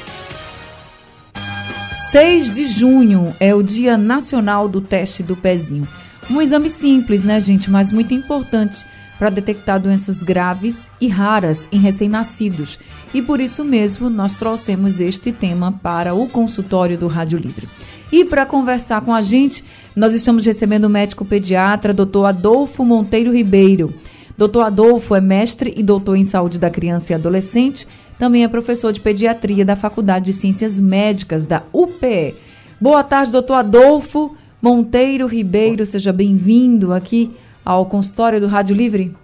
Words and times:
6 2.11 2.52
de 2.52 2.68
junho 2.68 3.34
é 3.41 3.52
o 3.52 3.64
Dia 3.64 3.98
Nacional 3.98 4.68
do 4.68 4.80
Teste 4.80 5.25
do 5.25 5.34
Pezinho. 5.34 5.88
Um 6.30 6.41
exame 6.41 6.70
simples, 6.70 7.24
né, 7.24 7.41
gente, 7.41 7.69
mas 7.69 7.91
muito 7.91 8.15
importante 8.15 8.87
para 9.19 9.29
detectar 9.29 9.80
doenças 9.80 10.23
graves 10.23 10.88
e 11.01 11.09
raras 11.09 11.69
em 11.73 11.80
recém-nascidos. 11.80 12.79
E 13.12 13.20
por 13.20 13.41
isso 13.41 13.65
mesmo 13.65 14.09
nós 14.09 14.37
trouxemos 14.37 15.01
este 15.01 15.32
tema 15.32 15.73
para 15.82 16.15
o 16.15 16.29
consultório 16.29 16.96
do 16.96 17.09
Rádio 17.09 17.41
Livre. 17.41 17.69
E 18.12 18.24
para 18.24 18.46
conversar 18.46 19.01
com 19.01 19.12
a 19.12 19.20
gente, 19.20 19.65
nós 19.95 20.15
estamos 20.15 20.46
recebendo 20.46 20.84
o 20.84 20.91
médico 20.91 21.24
pediatra, 21.24 21.93
Dr. 21.93 22.27
Adolfo 22.27 22.84
Monteiro 22.84 23.32
Ribeiro. 23.32 23.93
Dr. 24.38 24.60
Adolfo 24.60 25.15
é 25.15 25.20
mestre 25.20 25.74
e 25.77 25.82
doutor 25.82 26.16
em 26.16 26.23
saúde 26.23 26.59
da 26.59 26.70
criança 26.70 27.12
e 27.12 27.15
adolescente, 27.15 27.88
também 28.19 28.45
é 28.45 28.48
professor 28.48 28.93
de 28.93 29.01
pediatria 29.01 29.65
da 29.65 29.77
Faculdade 29.77 30.27
de 30.27 30.33
Ciências 30.33 30.80
Médicas 30.80 31.45
da 31.45 31.62
UPE. 31.73 32.34
Boa 32.80 33.05
tarde, 33.05 33.33
doutor 33.33 33.55
Adolfo 33.55 34.37
Monteiro 34.61 35.27
Ribeiro, 35.27 35.84
seja 35.84 36.12
bem-vindo 36.12 36.93
aqui 36.93 37.37
ao 37.65 37.87
consultório 37.87 38.40
do 38.40 38.46
Rádio 38.46 38.74
Livre? 38.74 39.15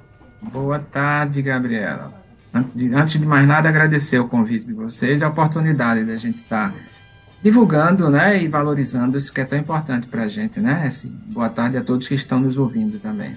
Boa 0.53 0.79
tarde, 0.79 1.41
Gabriela. 1.41 2.13
Antes 2.55 3.19
de 3.19 3.27
mais 3.27 3.47
nada, 3.47 3.69
agradecer 3.69 4.19
o 4.19 4.29
convite 4.29 4.67
de 4.67 4.75
vocês 4.75 5.21
e 5.21 5.25
a 5.25 5.29
oportunidade 5.29 6.05
da 6.05 6.17
gente 6.17 6.37
estar 6.37 6.73
divulgando 7.43 8.11
né, 8.11 8.43
e 8.43 8.47
valorizando 8.47 9.17
isso 9.17 9.33
que 9.33 9.41
é 9.41 9.45
tão 9.45 9.59
importante 9.59 10.07
para 10.07 10.25
a 10.25 10.29
gente. 10.29 10.61
Né? 10.61 10.85
Esse, 10.87 11.09
boa 11.09 11.49
tarde 11.49 11.79
a 11.79 11.83
todos 11.83 12.07
que 12.07 12.15
estão 12.15 12.39
nos 12.39 12.59
ouvindo 12.59 12.99
também. 13.01 13.35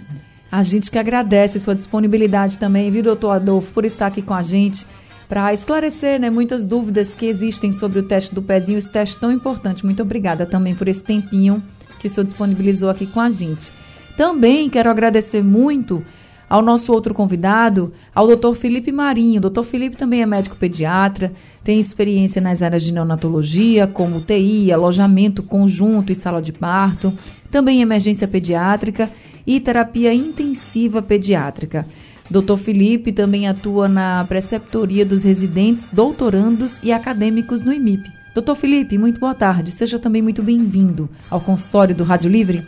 A 0.51 0.61
gente 0.63 0.91
que 0.91 0.97
agradece 0.97 1.59
sua 1.59 1.73
disponibilidade 1.73 2.57
também, 2.57 2.89
viu, 2.91 3.03
doutor 3.03 3.31
Adolfo, 3.31 3.73
por 3.73 3.85
estar 3.85 4.07
aqui 4.07 4.21
com 4.21 4.33
a 4.33 4.41
gente 4.41 4.85
para 5.27 5.53
esclarecer 5.53 6.19
né, 6.19 6.29
muitas 6.29 6.65
dúvidas 6.65 7.13
que 7.13 7.25
existem 7.25 7.71
sobre 7.71 7.99
o 7.99 8.03
teste 8.03 8.33
do 8.33 8.41
pezinho, 8.41 8.77
esse 8.77 8.89
teste 8.89 9.17
tão 9.17 9.31
importante. 9.31 9.85
Muito 9.85 10.03
obrigada 10.03 10.45
também 10.45 10.75
por 10.75 10.87
esse 10.87 11.01
tempinho 11.01 11.63
que 11.99 12.07
o 12.07 12.09
senhor 12.09 12.25
disponibilizou 12.25 12.89
aqui 12.89 13.05
com 13.05 13.19
a 13.19 13.29
gente. 13.29 13.71
Também 14.15 14.69
quero 14.69 14.89
agradecer 14.89 15.43
muito 15.43 16.05
ao 16.49 16.61
nosso 16.61 16.93
outro 16.93 17.13
convidado, 17.13 17.91
ao 18.13 18.27
Dr. 18.27 18.53
Felipe 18.53 18.91
Marinho. 18.91 19.41
O 19.43 19.49
Dr. 19.49 19.63
Felipe 19.63 19.97
também 19.97 20.21
é 20.21 20.25
médico 20.25 20.55
pediatra, 20.55 21.31
tem 21.63 21.79
experiência 21.79 22.41
nas 22.41 22.61
áreas 22.61 22.83
de 22.83 22.93
neonatologia, 22.93 23.87
como 23.87 24.17
UTI, 24.17 24.71
alojamento 24.71 25.41
conjunto 25.41 26.11
e 26.11 26.15
sala 26.15 26.41
de 26.41 26.51
parto, 26.51 27.13
também 27.49 27.81
emergência 27.81 28.27
pediátrica 28.27 29.09
e 29.45 29.59
terapia 29.59 30.13
intensiva 30.13 31.01
pediátrica. 31.01 31.85
Dr. 32.29 32.57
Felipe 32.57 33.11
também 33.11 33.47
atua 33.47 33.87
na 33.87 34.25
preceptoria 34.27 35.05
dos 35.05 35.23
residentes, 35.23 35.87
doutorandos 35.91 36.79
e 36.81 36.91
acadêmicos 36.91 37.61
no 37.61 37.71
IMIP. 37.71 38.09
Doutor 38.33 38.55
Felipe, 38.55 38.97
muito 38.97 39.19
boa 39.19 39.35
tarde. 39.35 39.71
Seja 39.71 39.97
também 39.99 40.21
muito 40.21 40.43
bem-vindo 40.43 41.09
ao 41.29 41.39
consultório 41.39 41.95
do 41.95 42.03
Rádio 42.03 42.29
Livre. 42.29 42.65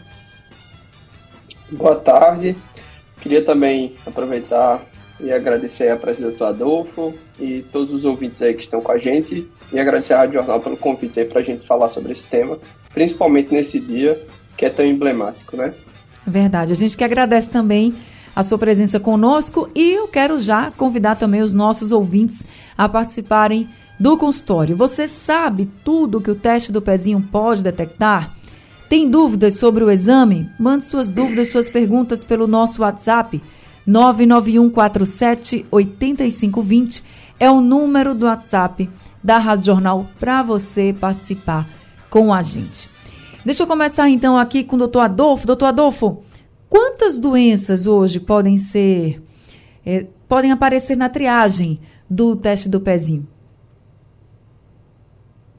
Boa 1.72 1.96
tarde. 1.96 2.56
Queria 3.20 3.44
também 3.44 3.94
aproveitar 4.06 4.82
e 5.20 5.32
agradecer 5.32 5.90
a 5.90 5.98
presença 5.98 6.38
do 6.38 6.46
Adolfo 6.46 7.14
e 7.40 7.64
todos 7.72 7.94
os 7.94 8.06
ouvintes 8.06 8.42
aí 8.42 8.54
que 8.54 8.62
estão 8.62 8.80
com 8.80 8.92
a 8.92 8.98
gente 8.98 9.50
e 9.74 9.80
agradecer 9.80 10.14
a 10.14 10.20
Rádio 10.20 10.36
Jornal 10.36 10.60
pelo 10.62 10.78
convite 10.78 11.20
aí 11.20 11.26
para 11.26 11.40
a 11.40 11.44
gente 11.44 11.66
falar 11.68 11.90
sobre 11.90 12.12
esse 12.12 12.24
tema, 12.24 12.58
principalmente 12.94 13.54
nesse 13.54 13.80
dia 13.80 14.18
que 14.56 14.66
é 14.66 14.70
tão 14.70 14.86
emblemático, 14.86 15.58
né? 15.58 15.74
Verdade. 16.26 16.72
A 16.72 16.76
gente 16.76 16.96
que 16.96 17.04
agradece 17.04 17.50
também 17.50 17.96
a 18.38 18.44
sua 18.44 18.60
presença 18.60 19.00
conosco 19.00 19.68
e 19.74 19.94
eu 19.94 20.08
quero 20.08 20.38
já 20.38 20.70
convidar 20.70 21.16
também 21.16 21.42
os 21.42 21.56
nossos 21.56 21.92
ouvintes 21.92 22.44
a 22.78 22.88
participarem 22.88 23.68
do 24.00 24.16
consultório. 24.16 24.78
Você 24.78 25.08
sabe 25.08 25.68
tudo 25.84 26.22
que 26.22 26.30
o 26.30 26.36
teste 26.36 26.72
do 26.72 26.80
pezinho 26.80 27.20
pode 27.20 27.64
detectar? 27.64 28.32
Tem 28.88 29.10
dúvidas 29.10 29.56
sobre 29.56 29.84
o 29.84 29.90
exame? 29.90 30.48
Mande 30.60 30.86
suas 30.86 31.10
dúvidas, 31.10 31.52
suas 31.52 31.68
perguntas 31.68 32.24
pelo 32.24 32.46
nosso 32.46 32.84
WhatsApp 32.84 33.42
99147 33.88 35.66
8520 35.72 37.04
é 37.40 37.50
o 37.50 37.60
número 37.60 38.14
do 38.14 38.28
WhatsApp 38.28 38.88
da 39.24 39.40
Rádio 39.40 39.66
Jornal 39.66 40.06
para 40.20 40.44
você 40.44 40.94
participar 40.94 41.66
com 42.08 42.32
a 42.32 42.44
gente. 42.44 42.88
Deixa 43.44 43.64
eu 43.64 43.68
começar 43.68 44.08
então 44.12 44.38
aqui 44.38 44.64
com 44.64 44.76
o 44.76 44.80
doutor 44.80 45.00
Adolfo. 45.00 45.48
Doutor 45.48 45.66
Adolfo, 45.66 46.22
quantas 46.70 47.18
doenças 47.18 47.88
hoje 47.88 48.20
podem 48.20 48.58
ser, 48.58 49.22
é, 49.86 50.08
podem 50.28 50.52
aparecer 50.52 50.96
na 50.98 51.10
triagem 51.10 51.80
do 52.10 52.36
teste 52.36 52.70
do 52.70 52.82
pezinho? 52.82 53.28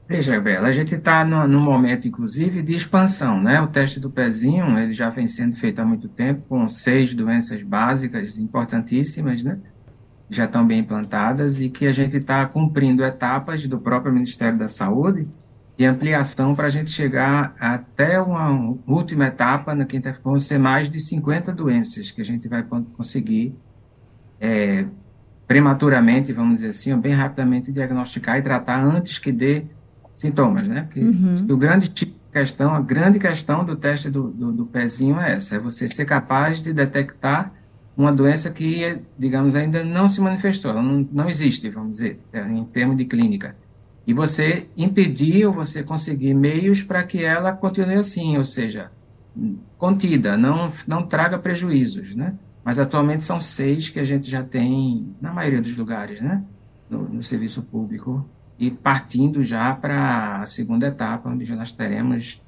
Veja, 0.07 0.39
Bela, 0.41 0.69
a 0.69 0.71
gente 0.71 0.95
está 0.95 1.23
num 1.23 1.61
momento, 1.61 2.07
inclusive, 2.07 2.63
de 2.63 2.73
expansão, 2.73 3.39
né? 3.39 3.61
O 3.61 3.67
teste 3.67 3.99
do 3.99 4.09
pezinho, 4.09 4.79
ele 4.79 4.91
já 4.91 5.07
vem 5.09 5.27
sendo 5.27 5.55
feito 5.55 5.79
há 5.79 5.85
muito 5.85 6.09
tempo, 6.09 6.41
com 6.49 6.67
seis 6.67 7.13
doenças 7.13 7.61
básicas 7.61 8.39
importantíssimas, 8.39 9.43
né? 9.43 9.59
Já 10.27 10.45
estão 10.45 10.65
bem 10.65 10.79
implantadas 10.79 11.61
e 11.61 11.69
que 11.69 11.85
a 11.85 11.91
gente 11.91 12.17
está 12.17 12.43
cumprindo 12.47 13.03
etapas 13.03 13.67
do 13.67 13.79
próprio 13.79 14.11
Ministério 14.11 14.57
da 14.57 14.67
Saúde 14.67 15.27
de 15.79 15.85
ampliação 15.85 16.53
para 16.53 16.67
a 16.67 16.69
gente 16.69 16.91
chegar 16.91 17.55
até 17.57 18.19
uma 18.19 18.75
última 18.85 19.27
etapa, 19.27 19.73
na 19.73 19.85
quinta 19.85 20.13
vão 20.21 20.37
ser 20.37 20.59
mais 20.59 20.89
de 20.89 20.99
50 20.99 21.53
doenças 21.53 22.11
que 22.11 22.19
a 22.19 22.25
gente 22.25 22.49
vai 22.49 22.65
conseguir 22.97 23.55
é, 24.41 24.83
prematuramente, 25.47 26.33
vamos 26.33 26.55
dizer 26.55 26.67
assim, 26.67 26.91
ou 26.91 26.99
bem 26.99 27.13
rapidamente 27.13 27.71
diagnosticar 27.71 28.37
e 28.37 28.41
tratar 28.41 28.83
antes 28.83 29.19
que 29.19 29.31
dê 29.31 29.63
sintomas, 30.13 30.67
né? 30.67 30.89
Que, 30.91 30.99
uhum. 30.99 31.47
o 31.49 31.55
grande 31.55 31.87
tipo 31.87 32.11
de 32.11 32.33
questão, 32.33 32.75
a 32.75 32.81
grande 32.81 33.17
questão 33.17 33.63
do 33.63 33.77
teste 33.77 34.09
do, 34.09 34.31
do, 34.31 34.51
do, 34.51 34.65
pezinho 34.65 35.17
é 35.17 35.35
essa, 35.35 35.55
é 35.55 35.59
você 35.59 35.87
ser 35.87 36.03
capaz 36.03 36.61
de 36.61 36.73
detectar 36.73 37.53
uma 37.95 38.11
doença 38.11 38.51
que, 38.51 38.99
digamos, 39.17 39.55
ainda 39.55 39.81
não 39.81 40.09
se 40.09 40.19
manifestou, 40.19 40.73
não, 40.73 41.07
não 41.09 41.29
existe, 41.29 41.69
vamos 41.69 41.91
dizer, 41.91 42.19
em 42.33 42.65
termos 42.65 42.97
de 42.97 43.05
clínica. 43.05 43.55
E 44.07 44.13
você 44.13 44.67
impedir 44.75 45.45
ou 45.45 45.53
você 45.53 45.83
conseguir 45.83 46.33
meios 46.33 46.81
para 46.81 47.03
que 47.03 47.23
ela 47.23 47.51
continue 47.53 47.95
assim, 47.95 48.37
ou 48.37 48.43
seja, 48.43 48.91
contida, 49.77 50.35
não, 50.35 50.71
não 50.87 51.05
traga 51.05 51.37
prejuízos, 51.37 52.15
né? 52.15 52.35
Mas 52.63 52.79
atualmente 52.79 53.23
são 53.23 53.39
seis 53.39 53.89
que 53.89 53.99
a 53.99 54.03
gente 54.03 54.29
já 54.29 54.43
tem 54.43 55.15
na 55.21 55.31
maioria 55.31 55.61
dos 55.61 55.75
lugares, 55.77 56.21
né? 56.21 56.43
No, 56.89 57.07
no 57.07 57.23
serviço 57.23 57.61
público 57.61 58.25
e 58.57 58.69
partindo 58.69 59.41
já 59.41 59.73
para 59.73 60.41
a 60.41 60.45
segunda 60.45 60.87
etapa, 60.87 61.29
onde 61.29 61.45
já 61.45 61.55
nós 61.55 61.71
teremos 61.71 62.41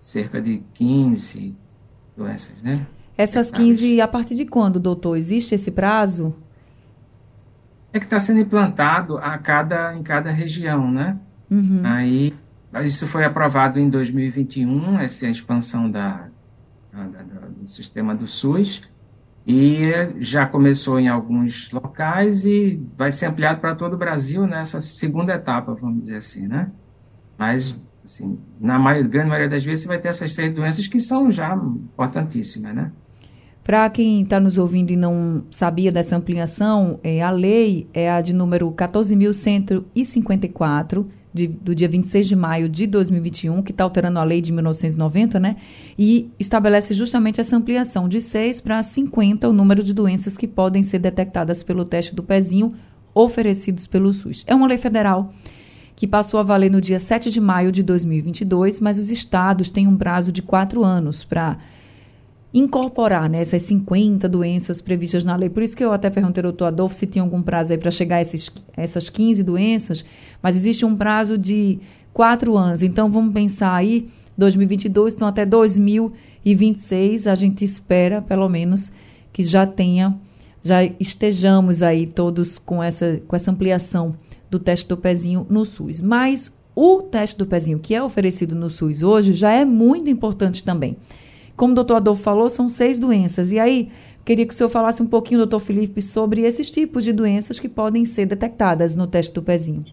cerca 0.00 0.40
de 0.40 0.62
15 0.74 1.56
doenças, 2.16 2.62
né? 2.62 2.86
Essas 3.18 3.50
15, 3.50 4.00
a 4.00 4.06
partir 4.06 4.34
de 4.34 4.44
quando, 4.44 4.78
doutor? 4.78 5.16
Existe 5.16 5.54
esse 5.54 5.70
prazo? 5.70 6.34
É 7.96 7.98
que 7.98 8.04
está 8.04 8.20
sendo 8.20 8.40
implantado 8.40 9.16
a 9.16 9.38
cada, 9.38 9.94
em 9.94 10.02
cada 10.02 10.30
região, 10.30 10.90
né? 10.90 11.18
Uhum. 11.50 11.80
Aí, 11.82 12.34
isso 12.84 13.08
foi 13.08 13.24
aprovado 13.24 13.80
em 13.80 13.88
2021, 13.88 15.00
essa 15.00 15.26
expansão 15.26 15.90
da, 15.90 16.28
da, 16.92 17.04
da, 17.04 17.46
do 17.58 17.66
sistema 17.66 18.14
do 18.14 18.26
SUS, 18.26 18.82
e 19.46 19.90
já 20.18 20.44
começou 20.44 21.00
em 21.00 21.08
alguns 21.08 21.70
locais 21.70 22.44
e 22.44 22.86
vai 22.98 23.10
ser 23.10 23.26
ampliado 23.26 23.62
para 23.62 23.74
todo 23.74 23.94
o 23.94 23.98
Brasil 23.98 24.46
nessa 24.46 24.78
segunda 24.78 25.32
etapa, 25.32 25.72
vamos 25.72 26.00
dizer 26.00 26.16
assim, 26.16 26.46
né? 26.46 26.70
Mas, 27.38 27.80
assim, 28.04 28.38
na 28.60 28.78
maior, 28.78 29.08
grande 29.08 29.30
maioria 29.30 29.48
das 29.48 29.64
vezes, 29.64 29.84
você 29.84 29.88
vai 29.88 29.98
ter 29.98 30.08
essas 30.08 30.34
seis 30.34 30.54
doenças 30.54 30.86
que 30.86 31.00
são 31.00 31.30
já 31.30 31.54
importantíssimas, 31.54 32.74
né? 32.74 32.92
Para 33.66 33.90
quem 33.90 34.22
está 34.22 34.38
nos 34.38 34.56
ouvindo 34.58 34.92
e 34.92 34.96
não 34.96 35.42
sabia 35.50 35.90
dessa 35.90 36.14
ampliação, 36.14 37.00
é, 37.02 37.20
a 37.20 37.30
lei 37.30 37.88
é 37.92 38.08
a 38.08 38.20
de 38.20 38.32
número 38.32 38.70
14.154, 38.70 41.04
de, 41.34 41.48
do 41.48 41.74
dia 41.74 41.88
26 41.88 42.28
de 42.28 42.36
maio 42.36 42.68
de 42.68 42.86
2021, 42.86 43.64
que 43.64 43.72
está 43.72 43.82
alterando 43.82 44.20
a 44.20 44.24
lei 44.24 44.40
de 44.40 44.52
1990, 44.52 45.40
né? 45.40 45.56
E 45.98 46.30
estabelece 46.38 46.94
justamente 46.94 47.40
essa 47.40 47.56
ampliação 47.56 48.08
de 48.08 48.20
6 48.20 48.60
para 48.60 48.80
50 48.80 49.48
o 49.48 49.52
número 49.52 49.82
de 49.82 49.92
doenças 49.92 50.36
que 50.36 50.46
podem 50.46 50.84
ser 50.84 51.00
detectadas 51.00 51.64
pelo 51.64 51.84
teste 51.84 52.14
do 52.14 52.22
pezinho 52.22 52.72
oferecidos 53.12 53.88
pelo 53.88 54.12
SUS. 54.12 54.44
É 54.46 54.54
uma 54.54 54.68
lei 54.68 54.78
federal 54.78 55.32
que 55.96 56.06
passou 56.06 56.38
a 56.38 56.44
valer 56.44 56.70
no 56.70 56.80
dia 56.80 57.00
7 57.00 57.32
de 57.32 57.40
maio 57.40 57.72
de 57.72 57.82
2022, 57.82 58.78
mas 58.78 58.96
os 58.96 59.10
estados 59.10 59.70
têm 59.70 59.88
um 59.88 59.96
prazo 59.96 60.30
de 60.30 60.40
quatro 60.40 60.84
anos 60.84 61.24
para 61.24 61.58
incorporar 62.58 63.28
né, 63.28 63.42
essas 63.42 63.62
50 63.62 64.26
doenças 64.26 64.80
previstas 64.80 65.24
na 65.26 65.36
lei. 65.36 65.50
Por 65.50 65.62
isso 65.62 65.76
que 65.76 65.84
eu 65.84 65.92
até 65.92 66.08
perguntei 66.08 66.40
ao 66.40 66.50
doutor 66.50 66.66
Adolfo 66.66 66.94
se 66.94 67.06
tinha 67.06 67.22
algum 67.22 67.42
prazo 67.42 67.72
aí 67.72 67.78
para 67.78 67.90
chegar 67.90 68.16
a 68.16 68.20
esses, 68.22 68.50
essas 68.74 69.10
15 69.10 69.42
doenças, 69.42 70.04
mas 70.42 70.56
existe 70.56 70.82
um 70.84 70.96
prazo 70.96 71.36
de 71.36 71.78
quatro 72.14 72.56
anos. 72.56 72.82
Então, 72.82 73.10
vamos 73.10 73.34
pensar 73.34 73.74
aí, 73.74 74.08
2022, 74.38 75.14
então 75.14 75.28
até 75.28 75.44
2026, 75.44 77.26
a 77.26 77.34
gente 77.34 77.62
espera, 77.62 78.22
pelo 78.22 78.48
menos, 78.48 78.90
que 79.34 79.42
já 79.42 79.66
tenha, 79.66 80.18
já 80.64 80.82
estejamos 80.98 81.82
aí 81.82 82.06
todos 82.06 82.58
com 82.58 82.82
essa, 82.82 83.20
com 83.28 83.36
essa 83.36 83.50
ampliação 83.50 84.16
do 84.50 84.58
teste 84.58 84.88
do 84.88 84.96
pezinho 84.96 85.46
no 85.50 85.66
SUS. 85.66 86.00
Mas 86.00 86.50
o 86.74 87.02
teste 87.02 87.36
do 87.36 87.44
pezinho 87.44 87.78
que 87.78 87.94
é 87.94 88.02
oferecido 88.02 88.54
no 88.54 88.70
SUS 88.70 89.02
hoje 89.02 89.34
já 89.34 89.52
é 89.52 89.64
muito 89.64 90.10
importante 90.10 90.64
também. 90.64 90.96
Como 91.56 91.72
o 91.72 91.74
doutor 91.74 91.96
Adolfo 91.96 92.22
falou, 92.22 92.48
são 92.48 92.68
seis 92.68 92.98
doenças. 92.98 93.50
E 93.50 93.58
aí, 93.58 93.90
queria 94.24 94.46
que 94.46 94.52
o 94.52 94.56
senhor 94.56 94.68
falasse 94.68 95.02
um 95.02 95.06
pouquinho, 95.06 95.38
doutor 95.38 95.60
Felipe, 95.60 96.02
sobre 96.02 96.42
esses 96.42 96.70
tipos 96.70 97.02
de 97.02 97.12
doenças 97.12 97.58
que 97.58 97.68
podem 97.68 98.04
ser 98.04 98.26
detectadas 98.26 98.94
no 98.94 99.06
teste 99.06 99.32
do 99.32 99.42
pezinho. 99.42 99.84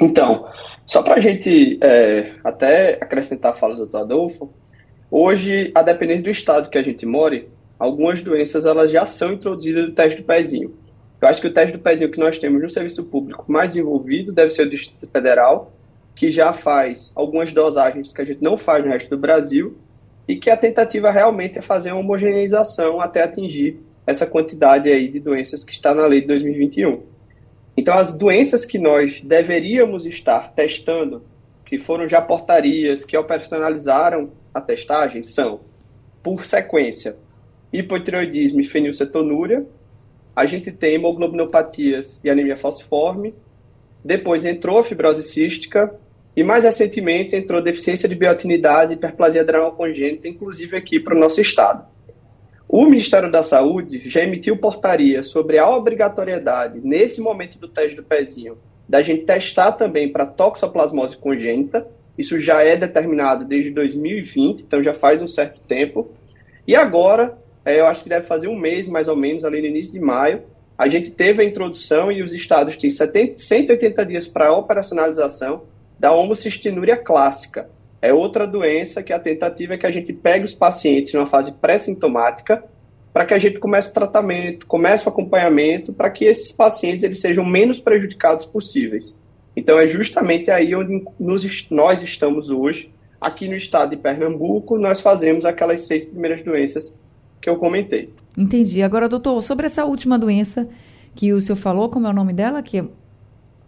Então, 0.00 0.48
só 0.84 1.02
para 1.02 1.14
a 1.14 1.20
gente 1.20 1.78
é, 1.80 2.32
até 2.42 2.98
acrescentar 3.00 3.52
a 3.52 3.54
fala 3.54 3.74
do 3.74 3.82
doutor 3.82 3.98
Adolfo, 3.98 4.52
hoje, 5.08 5.70
a 5.74 5.82
depender 5.82 6.20
do 6.20 6.30
estado 6.30 6.68
que 6.68 6.76
a 6.76 6.82
gente 6.82 7.06
more, 7.06 7.48
algumas 7.78 8.20
doenças 8.20 8.66
elas 8.66 8.90
já 8.90 9.06
são 9.06 9.32
introduzidas 9.32 9.88
no 9.88 9.94
teste 9.94 10.20
do 10.20 10.26
pezinho. 10.26 10.74
Eu 11.20 11.28
acho 11.28 11.40
que 11.40 11.46
o 11.46 11.52
teste 11.52 11.76
do 11.76 11.82
pezinho 11.82 12.10
que 12.10 12.18
nós 12.18 12.38
temos 12.38 12.60
no 12.60 12.68
serviço 12.68 13.04
público 13.04 13.44
mais 13.50 13.68
desenvolvido 13.68 14.32
deve 14.32 14.50
ser 14.50 14.66
o 14.66 14.70
Distrito 14.70 15.06
Federal, 15.06 15.72
que 16.14 16.30
já 16.30 16.52
faz 16.52 17.12
algumas 17.14 17.52
dosagens 17.52 18.12
que 18.12 18.20
a 18.20 18.24
gente 18.24 18.42
não 18.42 18.58
faz 18.58 18.84
no 18.84 18.90
resto 18.90 19.10
do 19.10 19.16
Brasil, 19.16 19.76
e 20.26 20.36
que 20.36 20.50
a 20.50 20.56
tentativa 20.56 21.10
realmente 21.10 21.58
é 21.58 21.62
fazer 21.62 21.92
uma 21.92 22.00
homogeneização 22.00 23.00
até 23.00 23.22
atingir 23.22 23.80
essa 24.06 24.26
quantidade 24.26 24.90
aí 24.90 25.08
de 25.08 25.20
doenças 25.20 25.64
que 25.64 25.72
está 25.72 25.94
na 25.94 26.06
lei 26.06 26.20
de 26.20 26.26
2021. 26.26 27.02
Então, 27.76 27.94
as 27.94 28.12
doenças 28.12 28.64
que 28.64 28.78
nós 28.78 29.20
deveríamos 29.20 30.06
estar 30.06 30.52
testando, 30.52 31.24
que 31.64 31.78
foram 31.78 32.08
já 32.08 32.20
portarias, 32.20 33.04
que 33.04 33.16
operacionalizaram 33.16 34.30
a 34.52 34.60
testagem, 34.60 35.22
são, 35.22 35.60
por 36.22 36.44
sequência, 36.44 37.16
hipotireoidismo 37.72 38.60
e 38.60 38.64
fenilcetonúria, 38.64 39.66
a 40.36 40.46
gente 40.46 40.70
tem 40.70 40.94
hemoglobinopatias 40.94 42.20
e 42.22 42.30
anemia 42.30 42.56
falciforme, 42.56 43.34
depois 44.04 44.44
entrou 44.44 44.78
a 44.78 44.84
fibrose 44.84 45.22
cística, 45.22 45.94
e 46.36 46.42
mais 46.42 46.64
recentemente 46.64 47.36
entrou 47.36 47.62
deficiência 47.62 48.08
de 48.08 48.14
biotinidase 48.14 48.94
e 48.94 48.96
hiperplasia 48.96 49.40
adrenal 49.40 49.72
congênita, 49.72 50.26
inclusive 50.26 50.76
aqui 50.76 50.98
para 50.98 51.16
o 51.16 51.18
nosso 51.18 51.40
estado. 51.40 51.86
O 52.68 52.86
Ministério 52.86 53.30
da 53.30 53.42
Saúde 53.42 54.02
já 54.08 54.20
emitiu 54.22 54.56
portaria 54.56 55.22
sobre 55.22 55.58
a 55.58 55.68
obrigatoriedade, 55.68 56.80
nesse 56.82 57.20
momento 57.20 57.58
do 57.58 57.68
teste 57.68 57.94
do 57.94 58.02
pezinho, 58.02 58.58
da 58.88 59.00
gente 59.00 59.24
testar 59.24 59.72
também 59.72 60.10
para 60.10 60.26
toxoplasmose 60.26 61.16
congênita. 61.16 61.86
Isso 62.18 62.40
já 62.40 62.64
é 62.64 62.76
determinado 62.76 63.44
desde 63.44 63.70
2020, 63.70 64.62
então 64.62 64.82
já 64.82 64.94
faz 64.94 65.22
um 65.22 65.28
certo 65.28 65.60
tempo. 65.60 66.10
E 66.66 66.74
agora, 66.74 67.38
é, 67.64 67.78
eu 67.78 67.86
acho 67.86 68.02
que 68.02 68.08
deve 68.08 68.26
fazer 68.26 68.48
um 68.48 68.58
mês 68.58 68.88
mais 68.88 69.06
ou 69.06 69.14
menos, 69.14 69.44
ali 69.44 69.60
no 69.60 69.68
início 69.68 69.92
de 69.92 70.00
maio, 70.00 70.42
a 70.76 70.88
gente 70.88 71.10
teve 71.10 71.42
a 71.42 71.46
introdução 71.46 72.10
e 72.10 72.22
os 72.22 72.32
estados 72.32 72.76
têm 72.76 72.90
70, 72.90 73.38
180 73.38 74.06
dias 74.06 74.26
para 74.26 74.52
operacionalização 74.52 75.62
da 75.98 76.12
homocistinuria 76.12 76.96
clássica. 76.96 77.68
É 78.00 78.12
outra 78.12 78.46
doença 78.46 79.02
que 79.02 79.12
a 79.12 79.18
tentativa 79.18 79.74
é 79.74 79.78
que 79.78 79.86
a 79.86 79.90
gente 79.90 80.12
pegue 80.12 80.44
os 80.44 80.54
pacientes 80.54 81.12
numa 81.14 81.26
fase 81.26 81.52
pré-sintomática 81.52 82.62
para 83.12 83.24
que 83.24 83.32
a 83.32 83.38
gente 83.38 83.60
comece 83.60 83.90
o 83.90 83.92
tratamento, 83.94 84.66
comece 84.66 85.06
o 85.06 85.08
acompanhamento, 85.08 85.92
para 85.92 86.10
que 86.10 86.24
esses 86.24 86.50
pacientes 86.50 87.04
eles 87.04 87.20
sejam 87.20 87.44
menos 87.44 87.80
prejudicados 87.80 88.44
possíveis. 88.44 89.16
Então 89.56 89.78
é 89.78 89.86
justamente 89.86 90.50
aí 90.50 90.74
onde 90.74 91.04
nos, 91.18 91.66
nós 91.70 92.02
estamos 92.02 92.50
hoje, 92.50 92.90
aqui 93.20 93.48
no 93.48 93.54
estado 93.54 93.90
de 93.90 93.96
Pernambuco, 93.96 94.76
nós 94.76 95.00
fazemos 95.00 95.44
aquelas 95.44 95.82
seis 95.82 96.04
primeiras 96.04 96.42
doenças 96.42 96.92
que 97.40 97.48
eu 97.48 97.56
comentei. 97.56 98.12
Entendi. 98.36 98.82
Agora, 98.82 99.08
doutor, 99.08 99.40
sobre 99.42 99.66
essa 99.66 99.84
última 99.84 100.18
doença 100.18 100.68
que 101.14 101.32
o 101.32 101.40
senhor 101.40 101.56
falou, 101.56 101.88
como 101.88 102.08
é 102.08 102.10
o 102.10 102.14
nome 102.14 102.32
dela? 102.32 102.62
Que 102.62 102.80
é... 102.80 102.84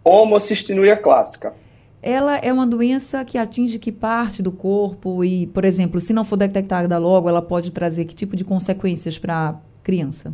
Homocistinuria 0.03 0.97
clássica 0.97 1.53
ela 2.01 2.37
é 2.37 2.53
uma 2.53 2.67
doença 2.67 3.23
que 3.25 3.37
atinge 3.37 3.79
que 3.79 3.91
parte 3.91 4.41
do 4.41 4.51
corpo 4.51 5.23
e, 5.23 5.47
por 5.47 5.65
exemplo, 5.65 5.99
se 5.99 6.13
não 6.13 6.23
for 6.23 6.35
detectada 6.35 6.97
logo, 6.97 7.27
ela 7.27 7.41
pode 7.41 7.71
trazer 7.71 8.05
que 8.05 8.15
tipo 8.15 8.35
de 8.35 8.43
consequências 8.43 9.17
para 9.17 9.49
a 9.49 9.55
criança? 9.83 10.33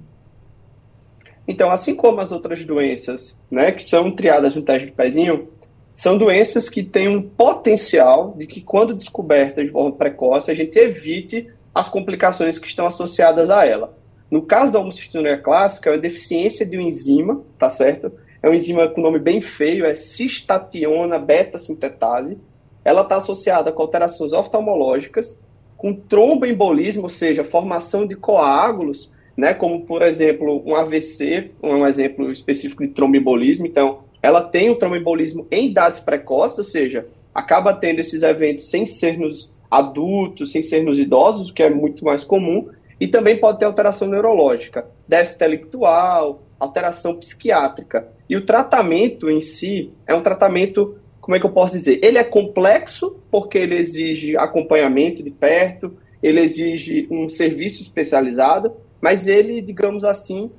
Então, 1.48 1.70
assim 1.72 1.96
como 1.96 2.22
as 2.22 2.32
outras 2.32 2.64
doenças, 2.64 3.38
né, 3.52 3.72
que 3.72 3.84
são 3.84 4.12
triadas 4.12 4.56
no 4.56 4.62
teste 4.62 4.88
de 4.88 4.92
pezinho, 4.94 5.50
são 5.96 6.18
doenças 6.18 6.70
que 6.70 6.82
têm 6.82 7.08
um 7.08 7.22
potencial 7.22 8.34
de 8.38 8.48
que, 8.48 8.62
quando 8.62 8.94
descobertas 8.94 9.66
de 9.66 9.72
forma 9.72 9.92
precoce, 9.92 10.50
a 10.50 10.56
gente 10.56 10.78
evite 10.78 11.48
as 11.74 11.90
complicações 11.90 12.58
que 12.58 12.68
estão 12.68 12.86
associadas 12.86 13.50
a 13.50 13.66
ela. 13.66 13.96
No 14.30 14.42
caso 14.42 14.72
da 14.72 14.80
homocistinuria 14.80 15.38
clássica, 15.38 15.92
é 15.92 15.94
a 15.94 15.98
deficiência 15.98 16.66
de 16.66 16.78
uma 16.78 16.88
enzima, 16.88 17.44
tá 17.60 17.70
certo? 17.70 18.12
É 18.44 18.50
uma 18.50 18.56
enzima 18.58 18.90
com 18.90 19.02
nome 19.02 19.20
bem 19.20 19.40
feio, 19.40 19.86
é 19.86 19.96
cistationa 19.96 21.18
beta-sintetase. 21.18 22.38
Ela 22.84 23.02
está 23.02 23.16
associada 23.16 23.72
com 23.72 23.82
alterações 23.82 24.34
oftalmológicas, 24.34 25.40
com 25.78 25.94
tromboembolismo, 25.94 27.04
ou 27.04 27.10
seja, 27.10 27.46
formação 27.46 28.06
de 28.06 28.16
coágulos, 28.16 29.10
né, 29.38 29.54
como, 29.54 29.86
por 29.86 30.02
exemplo, 30.02 30.62
um 30.66 30.76
AVC, 30.76 31.52
um 31.64 31.88
exemplo 31.88 32.32
específico 32.34 32.84
de 32.84 32.90
tromboembolismo. 32.90 33.66
Então, 33.66 34.02
ela 34.22 34.42
tem 34.42 34.70
o 34.70 34.76
tromboembolismo 34.76 35.48
em 35.50 35.68
idades 35.68 36.02
precoces, 36.02 36.58
ou 36.58 36.64
seja, 36.66 37.08
acaba 37.34 37.74
tendo 37.74 38.00
esses 38.00 38.24
eventos 38.24 38.70
sem 38.70 38.86
ser 38.86 39.18
nos 39.18 39.50
adultos, 39.72 40.52
sem 40.52 40.62
ser 40.62 40.84
nos 40.84 41.00
idosos, 41.00 41.50
o 41.50 41.54
que 41.54 41.64
é 41.64 41.70
muito 41.70 42.04
mais 42.04 42.26
comum, 42.26 42.70
e 43.00 43.08
também 43.08 43.40
pode 43.40 43.60
ter 43.60 43.66
alteração 43.66 44.08
neurológica, 44.08 44.86
déficit 45.08 45.38
intelectual, 45.38 46.43
alteração 46.64 47.16
psiquiátrica. 47.16 48.08
E 48.30 48.36
o 48.36 48.46
tratamento 48.46 49.30
em 49.30 49.42
si 49.42 49.92
é 50.08 50.14
um 50.14 50.22
tratamento, 50.22 50.98
como 51.22 51.36
é 51.36 51.40
que 51.40 51.46
eu 51.46 51.52
posso 51.52 51.78
dizer? 51.78 52.00
Ele 52.04 52.18
é 52.18 52.24
complexo 52.24 53.18
porque 53.30 53.58
ele 53.58 53.76
exige 53.76 54.36
acompanhamento 54.38 55.24
de 55.24 55.32
perto, 55.32 55.96
ele 56.22 56.40
exige 56.40 57.08
um 57.12 57.28
serviço 57.28 57.82
especializado, 57.82 58.74
mas 59.02 59.28
ele, 59.28 59.62
digamos 59.62 60.06
assim, 60.06 60.50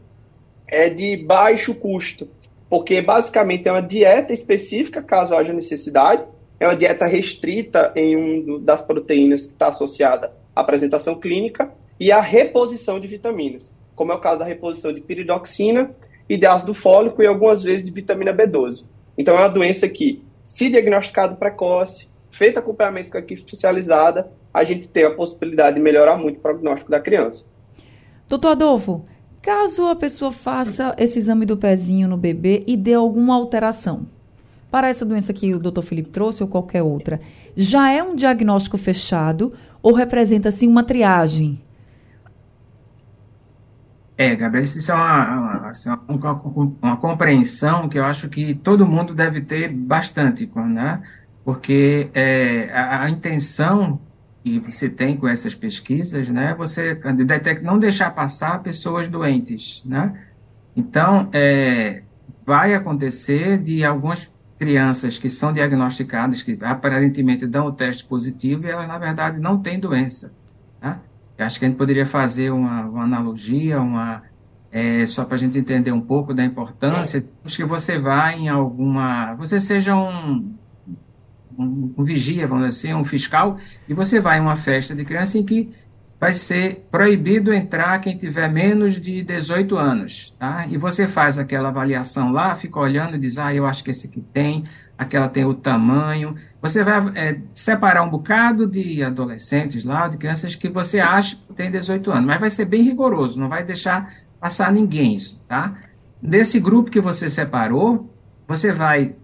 é 0.67 0.91
de 0.91 1.17
baixo 1.17 1.75
custo, 1.75 2.29
porque 2.69 3.01
basicamente 3.01 3.69
é 3.69 3.73
uma 3.73 3.81
dieta 3.81 4.33
específica, 4.33 5.03
caso 5.03 5.35
haja 5.35 5.53
necessidade, 5.53 6.25
é 6.61 6.67
uma 6.67 6.77
dieta 6.77 7.07
restrita 7.07 7.93
em 7.97 8.17
um 8.17 8.59
das 8.59 8.83
proteínas 8.83 9.47
que 9.47 9.53
está 9.53 9.69
associada 9.69 10.33
à 10.55 10.61
apresentação 10.61 11.15
clínica 11.15 11.73
e 11.99 12.13
a 12.13 12.21
reposição 12.21 13.01
de 13.01 13.07
vitaminas, 13.07 13.73
como 13.95 14.13
é 14.13 14.15
o 14.15 14.21
caso 14.21 14.39
da 14.39 14.45
reposição 14.45 14.93
de 14.93 15.01
piridoxina 15.01 15.91
e 16.29 16.37
de 16.37 16.47
ácido 16.47 16.75
fólico 16.75 17.23
e 17.23 17.27
algumas 17.27 17.63
vezes 17.63 17.83
de 17.83 17.93
vitamina 17.93 18.33
B12. 18.33 18.85
Então 19.17 19.37
é 19.37 19.41
uma 19.41 19.49
doença 19.49 19.89
que, 19.89 20.23
se 20.43 20.69
diagnosticado 20.69 21.37
precoce, 21.37 22.09
feito 22.31 22.59
acompanhamento 22.59 23.11
com 23.11 23.17
a 23.17 23.21
equipe 23.21 23.41
especializada, 23.41 24.31
a 24.53 24.65
gente 24.65 24.89
tem 24.89 25.05
a 25.05 25.11
possibilidade 25.11 25.77
de 25.77 25.83
melhorar 25.83 26.17
muito 26.17 26.39
o 26.39 26.41
prognóstico 26.41 26.91
da 26.91 27.01
criança. 27.01 27.45
Doutor 28.29 28.51
Adolfo, 28.51 29.05
caso 29.43 29.87
a 29.87 29.95
pessoa 29.95 30.33
faça 30.33 30.95
esse 30.99 31.19
exame 31.19 31.45
do 31.45 31.57
pezinho 31.57 32.09
no 32.09 32.17
bebê 32.17 32.65
e 32.67 32.77
dê 32.77 32.95
alguma 32.95 33.35
alteração, 33.35 34.07
para 34.71 34.89
essa 34.89 35.05
doença 35.05 35.33
que 35.33 35.55
o 35.55 35.61
doutor 35.61 35.83
Felipe 35.83 36.11
trouxe 36.11 36.43
ou 36.43 36.49
qualquer 36.49 36.83
outra, 36.83 37.21
já 37.55 37.93
é 37.93 38.03
um 38.03 38.15
diagnóstico 38.15 38.77
fechado 38.77 39.53
ou 39.81 39.93
representa, 39.93 40.49
assim, 40.49 40.67
uma 40.67 40.83
triagem? 40.83 41.61
É, 44.17 44.37
Gabriel, 44.37 44.63
isso 44.63 44.93
é 44.93 44.95
uma, 44.95 45.69
assim, 45.69 45.91
uma, 46.09 46.33
uma, 46.81 46.97
compreensão 46.97 47.89
que 47.89 47.99
eu 47.99 48.05
acho 48.05 48.29
que 48.29 48.55
todo 48.55 48.87
mundo 48.87 49.13
deve 49.13 49.41
ter 49.41 49.73
bastante, 49.73 50.49
né? 50.55 51.03
Porque 51.45 52.11
é, 52.15 52.71
a, 52.73 53.03
a, 53.03 53.11
intenção 53.11 54.01
que 54.45 54.61
você 54.61 54.89
tem 54.89 55.17
com 55.17 55.27
essas 55.27 55.55
pesquisas, 55.55 56.29
né? 56.29 56.55
Você 56.57 56.95
detecta, 56.95 57.65
não 57.65 57.77
deixar 57.79 58.11
passar 58.13 58.63
pessoas 58.63 59.09
doentes, 59.09 59.83
né? 59.85 60.13
Então, 60.77 61.29
é, 61.33 62.03
vai 62.47 62.73
acontecer 62.75 63.59
de 63.59 63.85
algumas 63.85 64.31
crianças 64.59 65.19
que 65.19 65.29
são 65.29 65.53
diagnosticadas, 65.53 66.41
que 66.41 66.57
aparentemente 66.63 67.47
dão 67.47 67.67
o 67.67 67.73
teste 67.73 68.05
positivo, 68.05 68.67
e 68.67 68.71
elas, 68.71 68.87
na 68.87 68.99
verdade, 68.99 69.41
não 69.41 69.59
têm 69.61 69.81
doença, 69.81 70.33
né? 71.39 71.45
Acho 71.45 71.59
que 71.59 71.65
a 71.65 71.69
gente 71.69 71.79
poderia 71.79 72.07
fazer 72.07 72.51
uma, 72.51 72.87
uma 72.87 73.05
analogia, 73.05 73.81
uma, 73.81 74.23
é, 74.71 75.07
só 75.07 75.25
para 75.25 75.37
a 75.37 75.39
gente 75.39 75.59
entender 75.59 75.93
um 75.93 76.01
pouco 76.01 76.35
da 76.35 76.45
importância, 76.45 77.25
acho 77.45 77.57
que 77.57 77.65
você 77.65 77.99
vai 77.99 78.41
em 78.41 78.49
alguma. 78.49 79.35
Você 79.35 79.61
seja 79.61 79.95
um, 79.95 80.55
um, 81.59 81.95
um, 81.97 82.05
vigia, 82.05 82.47
vamos 82.47 82.67
dizer 82.67 82.89
assim, 82.89 83.01
um 83.01 83.05
fiscal, 83.05 83.59
e 83.89 83.95
você 83.95 84.21
vai 84.21 84.39
em 84.39 84.41
uma 84.41 84.57
festa 84.57 84.95
de 84.95 85.05
criança 85.05 85.39
em 85.39 85.45
que 85.45 85.71
vai 86.19 86.33
ser 86.33 86.87
proibido 86.91 87.53
entrar 87.53 88.01
quem 88.01 88.17
tiver 88.17 88.51
menos 88.51 89.01
de 89.01 89.23
18 89.23 89.77
anos, 89.77 90.35
tá? 90.39 90.67
E 90.67 90.79
você 90.79 91.07
faz 91.07 91.39
aquela 91.39 91.69
avaliação 91.69 92.33
lá, 92.33 92.55
fica 92.55 92.81
olhando 92.81 93.17
e 93.17 93.19
diz, 93.19 93.37
ah, 93.37 93.55
eu 93.55 93.67
acho 93.67 93.85
que 93.85 93.91
esse 93.91 94.07
aqui 94.07 94.23
tem, 94.33 94.65
aquela 94.97 95.29
tem 95.29 95.45
o 95.45 95.55
tamanho. 95.55 96.35
Você 96.61 96.83
vai 96.83 97.13
é, 97.15 97.41
separar 97.53 98.03
um 98.03 98.11
bocado 98.11 98.67
de 98.67 99.03
adolescentes 99.03 99.85
lá, 99.85 100.09
de 100.09 100.17
crianças 100.17 100.55
que 100.55 100.69
você 100.69 101.01
acha 101.01 101.37
que 101.37 101.53
tem 101.53 101.71
18 101.71 102.11
anos, 102.11 102.27
mas 102.27 102.41
vai 102.41 102.51
ser 102.51 102.65
bem 102.65 102.83
rigoroso, 102.83 103.41
não 103.41 103.49
vai 103.49 103.65
deixar 103.65 104.13
passar 104.41 104.73
ninguém, 104.73 105.17
tá? 105.49 105.75
Desse 106.23 106.61
grupo 106.61 106.91
que 106.91 107.01
você 107.01 107.29
separou, 107.29 108.15
você 108.47 108.73
vai 108.73 109.15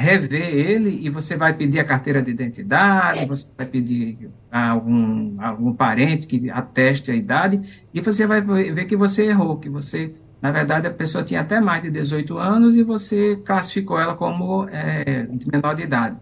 rever 0.00 0.54
ele 0.54 1.04
e 1.04 1.10
você 1.10 1.36
vai 1.36 1.52
pedir 1.52 1.78
a 1.78 1.84
carteira 1.84 2.22
de 2.22 2.30
identidade, 2.30 3.26
você 3.26 3.46
vai 3.56 3.66
pedir 3.66 4.30
algum, 4.50 5.36
algum 5.38 5.74
parente 5.74 6.26
que 6.26 6.48
ateste 6.50 7.10
a 7.10 7.14
idade 7.14 7.84
e 7.92 8.00
você 8.00 8.26
vai 8.26 8.40
ver 8.40 8.86
que 8.86 8.96
você 8.96 9.26
errou, 9.26 9.58
que 9.58 9.68
você, 9.68 10.14
na 10.40 10.50
verdade, 10.50 10.86
a 10.86 10.90
pessoa 10.90 11.22
tinha 11.22 11.42
até 11.42 11.60
mais 11.60 11.82
de 11.82 11.90
18 11.90 12.38
anos 12.38 12.74
e 12.74 12.82
você 12.82 13.36
classificou 13.44 13.98
ela 13.98 14.14
como 14.14 14.66
é, 14.70 15.28
menor 15.52 15.74
de 15.74 15.82
idade. 15.82 16.16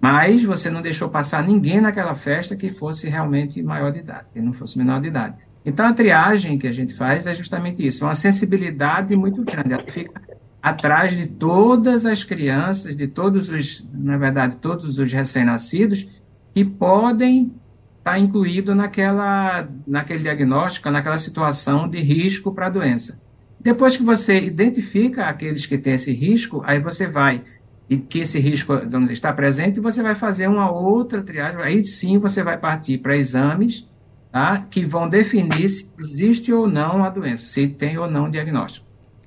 Mas 0.00 0.42
você 0.42 0.70
não 0.70 0.82
deixou 0.82 1.08
passar 1.08 1.46
ninguém 1.46 1.80
naquela 1.80 2.14
festa 2.14 2.56
que 2.56 2.70
fosse 2.70 3.08
realmente 3.08 3.62
maior 3.62 3.92
de 3.92 4.00
idade, 4.00 4.26
que 4.32 4.40
não 4.40 4.52
fosse 4.52 4.76
menor 4.78 5.00
de 5.00 5.08
idade. 5.08 5.36
Então, 5.64 5.86
a 5.86 5.92
triagem 5.92 6.58
que 6.58 6.66
a 6.66 6.72
gente 6.72 6.94
faz 6.94 7.26
é 7.26 7.34
justamente 7.34 7.86
isso, 7.86 8.04
uma 8.04 8.14
sensibilidade 8.14 9.14
muito 9.14 9.44
grande. 9.44 9.74
Ela 9.74 9.84
fica 9.86 10.20
atrás 10.62 11.16
de 11.16 11.26
todas 11.26 12.06
as 12.06 12.24
crianças, 12.24 12.96
de 12.96 13.06
todos 13.06 13.50
os, 13.50 13.86
na 13.92 14.16
verdade, 14.16 14.56
todos 14.56 14.98
os 14.98 15.12
recém-nascidos 15.12 16.08
que 16.54 16.64
podem 16.64 17.52
estar 17.98 18.18
incluídos 18.18 18.74
naquela, 18.74 19.68
naquele 19.86 20.20
diagnóstico, 20.20 20.90
naquela 20.90 21.18
situação 21.18 21.88
de 21.88 22.00
risco 22.00 22.52
para 22.52 22.66
a 22.66 22.70
doença. 22.70 23.20
Depois 23.60 23.96
que 23.96 24.02
você 24.02 24.40
identifica 24.40 25.26
aqueles 25.26 25.66
que 25.66 25.76
têm 25.76 25.92
esse 25.92 26.12
risco, 26.12 26.62
aí 26.64 26.80
você 26.80 27.06
vai 27.06 27.42
e 27.90 27.98
que 27.98 28.20
esse 28.20 28.38
risco 28.38 28.72
está 29.10 29.32
presente, 29.32 29.80
você 29.80 30.02
vai 30.02 30.14
fazer 30.14 30.48
uma 30.48 30.70
outra 30.70 31.22
triagem. 31.22 31.60
Aí 31.60 31.84
sim 31.84 32.18
você 32.18 32.42
vai 32.42 32.56
partir 32.56 32.98
para 32.98 33.16
exames 33.16 33.90
tá? 34.30 34.64
que 34.70 34.84
vão 34.84 35.08
definir 35.08 35.68
se 35.68 35.92
existe 35.98 36.52
ou 36.52 36.68
não 36.68 37.04
a 37.04 37.10
doença, 37.10 37.42
se 37.42 37.66
tem 37.66 37.98
ou 37.98 38.08
não 38.08 38.30
diagnóstico. 38.30 38.86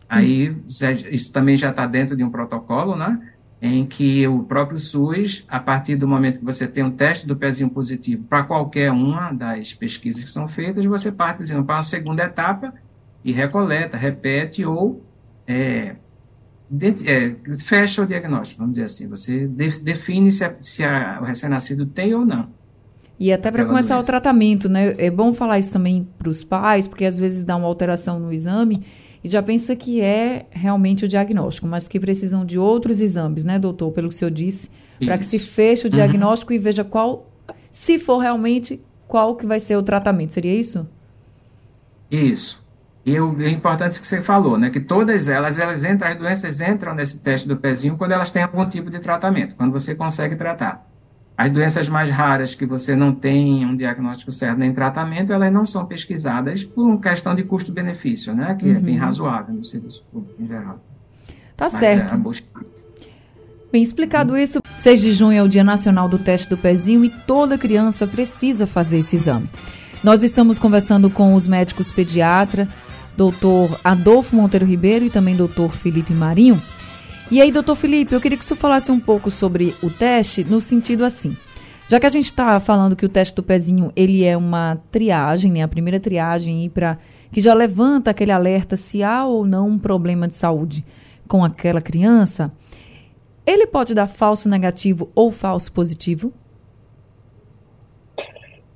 Aí 0.09 0.55
isso 0.65 1.31
também 1.31 1.55
já 1.55 1.69
está 1.69 1.85
dentro 1.85 2.15
de 2.15 2.23
um 2.23 2.29
protocolo, 2.29 2.95
né? 2.95 3.19
Em 3.61 3.85
que 3.85 4.27
o 4.27 4.43
próprio 4.43 4.77
SUS, 4.77 5.45
a 5.47 5.59
partir 5.59 5.95
do 5.95 6.07
momento 6.07 6.39
que 6.39 6.45
você 6.45 6.67
tem 6.67 6.83
um 6.83 6.91
teste 6.91 7.25
do 7.25 7.35
pezinho 7.35 7.69
positivo 7.69 8.23
para 8.25 8.43
qualquer 8.43 8.91
uma 8.91 9.31
das 9.31 9.73
pesquisas 9.73 10.23
que 10.23 10.29
são 10.29 10.47
feitas, 10.47 10.85
você 10.85 11.11
parte 11.11 11.45
para 11.45 11.75
uma 11.75 11.81
segunda 11.81 12.23
etapa 12.23 12.73
e 13.24 13.32
recoleta, 13.32 13.98
repete 13.98 14.65
ou 14.65 15.03
é, 15.48 15.96
de, 16.70 17.10
é, 17.10 17.36
fecha 17.63 18.01
o 18.01 18.08
diagnóstico, 18.08 18.60
vamos 18.60 18.74
dizer 18.74 18.86
assim. 18.86 19.08
Você 19.08 19.48
de, 19.48 19.80
define 19.82 20.32
se, 20.32 20.44
a, 20.44 20.56
se 20.60 20.84
a, 20.84 21.20
o 21.22 21.25
recém-nascido 21.25 21.86
tem 21.86 22.13
ou 22.13 22.25
não. 22.25 22.50
E 23.20 23.32
até 23.32 23.51
para 23.51 23.63
começar 23.63 23.96
doença. 23.96 24.03
o 24.03 24.06
tratamento, 24.06 24.68
né? 24.68 24.96
É 24.98 25.12
bom 25.12 25.32
falar 25.32 25.60
isso 25.60 25.72
também 25.72 26.08
para 26.18 26.30
os 26.30 26.44
pais, 26.44 26.88
porque 26.88 27.06
às 27.06 27.15
vezes 27.15 27.44
dá 27.44 27.56
uma 27.56 27.68
alteração 27.68 28.20
no 28.20 28.34
exame 28.34 28.84
e 29.24 29.30
já 29.30 29.42
pensa 29.42 29.75
que 29.75 30.01
é 30.01 30.48
realmente 30.51 31.06
o 31.06 31.08
diagnóstico, 31.08 31.68
mas 31.68 31.88
que 31.88 32.00
precisam 32.00 32.44
de 32.44 32.58
outros 32.58 33.00
exames, 33.00 33.44
né, 33.44 33.60
doutor? 33.60 33.92
Pelo 33.92 34.10
que 34.10 34.15
o 34.15 34.18
senhor 34.18 34.32
disse, 34.32 34.70
para 35.00 35.18
que 35.18 35.25
se 35.25 35.38
feche 35.38 35.84
o 35.84 35.89
uhum. 35.89 35.96
diagnóstico 35.96 36.51
uhum. 36.51 36.58
e 36.58 36.60
veja 36.60 36.84
qual, 36.84 37.32
se 37.72 38.00
for 38.00 38.18
realmente, 38.18 38.82
qual 39.08 39.36
que 39.36 39.46
vai 39.46 39.60
ser 39.60 39.77
o 39.77 39.84
tratamento. 39.84 40.34
Seria 40.34 40.53
isso? 40.53 40.88
Isso. 42.10 42.62
E 43.05 43.19
o 43.19 43.41
é 43.41 43.50
importante 43.50 44.00
que 44.00 44.07
você 44.07 44.22
falou, 44.22 44.57
né, 44.57 44.69
que 44.69 44.79
todas 44.79 45.27
elas, 45.27 45.60
elas 45.60 45.83
entram, 45.83 46.10
as 46.10 46.17
doenças 46.17 46.62
entram 46.62 46.95
nesse 46.95 47.19
teste 47.19 47.48
do 47.48 47.57
pezinho 47.57 47.98
quando 47.98 48.12
elas 48.13 48.31
têm 48.31 48.43
algum 48.43 48.65
tipo 48.67 48.89
de 48.89 49.00
tratamento, 49.00 49.55
quando 49.55 49.74
você 49.74 49.93
consegue 49.93 50.36
tratar. 50.38 50.88
As 51.36 51.51
doenças 51.51 51.89
mais 51.89 52.10
raras 52.10 52.53
que 52.55 52.65
você 52.65 52.95
não 52.95 53.13
tem 53.13 53.65
um 53.65 53.75
diagnóstico 53.75 54.31
certo 54.31 54.60
nem 54.60 54.72
tratamento, 54.72 55.33
elas 55.33 55.51
não 55.51 55.65
são 55.65 55.86
pesquisadas 55.86 56.63
por 56.63 57.00
questão 57.01 57.36
de 57.36 57.43
custo-benefício, 57.43 58.36
né? 58.36 58.55
Que 58.55 58.69
uhum. 58.69 58.77
é 58.77 58.79
bem 58.79 58.95
uhum. 58.95 59.01
razoável 59.01 59.53
no 59.53 59.63
serviço 59.63 60.05
público 60.12 60.41
em 60.41 60.48
geral. 60.48 60.79
Tá 61.57 61.65
Mas 61.65 61.74
certo. 61.74 62.15
É 62.15 62.17
Bem 63.72 63.81
explicado 63.81 64.38
isso, 64.38 64.62
6 64.77 65.01
de 65.01 65.12
junho 65.12 65.36
é 65.36 65.41
o 65.41 65.50
Dia 65.50 65.63
Nacional 65.63 66.07
do 66.07 66.19
Teste 66.19 66.48
do 66.48 66.55
Pezinho 66.55 67.03
e 67.03 67.10
toda 67.10 67.57
criança 67.57 68.05
precisa 68.05 68.67
fazer 68.67 69.00
esse 69.00 69.15
exame. 69.15 69.50
Nós 70.03 70.22
estamos 70.22 70.60
conversando 70.60 71.10
com 71.10 71.33
os 71.33 71.48
médicos 71.48 71.89
pediatra, 71.89 72.69
doutor 73.15 73.79
Adolfo 73.84 74.36
Monteiro 74.36 74.65
Ribeiro 74.65 75.05
e 75.05 75.10
também 75.10 75.36
doutor 75.36 75.72
Felipe 75.72 76.13
Marinho. 76.13 76.62
E 77.32 77.41
aí, 77.41 77.51
doutor 77.51 77.75
Felipe, 77.75 78.13
eu 78.13 78.22
queria 78.22 78.38
que 78.38 78.46
senhor 78.46 78.60
falasse 78.60 78.91
um 78.91 79.00
pouco 79.00 79.32
sobre 79.32 79.74
o 79.82 79.89
teste, 79.89 80.43
no 80.43 80.60
sentido 80.62 81.03
assim. 81.03 81.36
Já 81.88 82.00
que 82.00 82.05
a 82.05 82.10
gente 82.10 82.25
está 82.25 82.60
falando 82.60 82.96
que 82.96 83.05
o 83.05 83.10
teste 83.10 83.36
do 83.36 83.43
pezinho 83.43 83.91
ele 83.96 84.24
é 84.24 84.38
uma 84.38 84.77
triagem, 84.91 85.51
né, 85.51 85.63
a 85.63 85.67
primeira 85.67 86.00
triagem 86.00 86.70
para 86.70 86.98
que 87.32 87.41
já 87.41 87.53
levanta 87.53 88.12
aquele 88.12 88.32
alerta 88.32 88.75
se 88.75 89.03
há 89.03 89.25
ou 89.25 89.46
não 89.46 89.70
um 89.70 89.79
problema 89.79 90.27
de 90.27 90.36
saúde 90.36 90.86
com 91.27 91.43
aquela 91.43 91.82
criança, 91.82 92.51
ele 93.46 93.67
pode 93.67 93.93
dar 93.93 94.08
falso 94.08 94.48
negativo 94.48 95.10
ou 95.13 95.32
falso 95.32 95.72
positivo? 95.72 96.32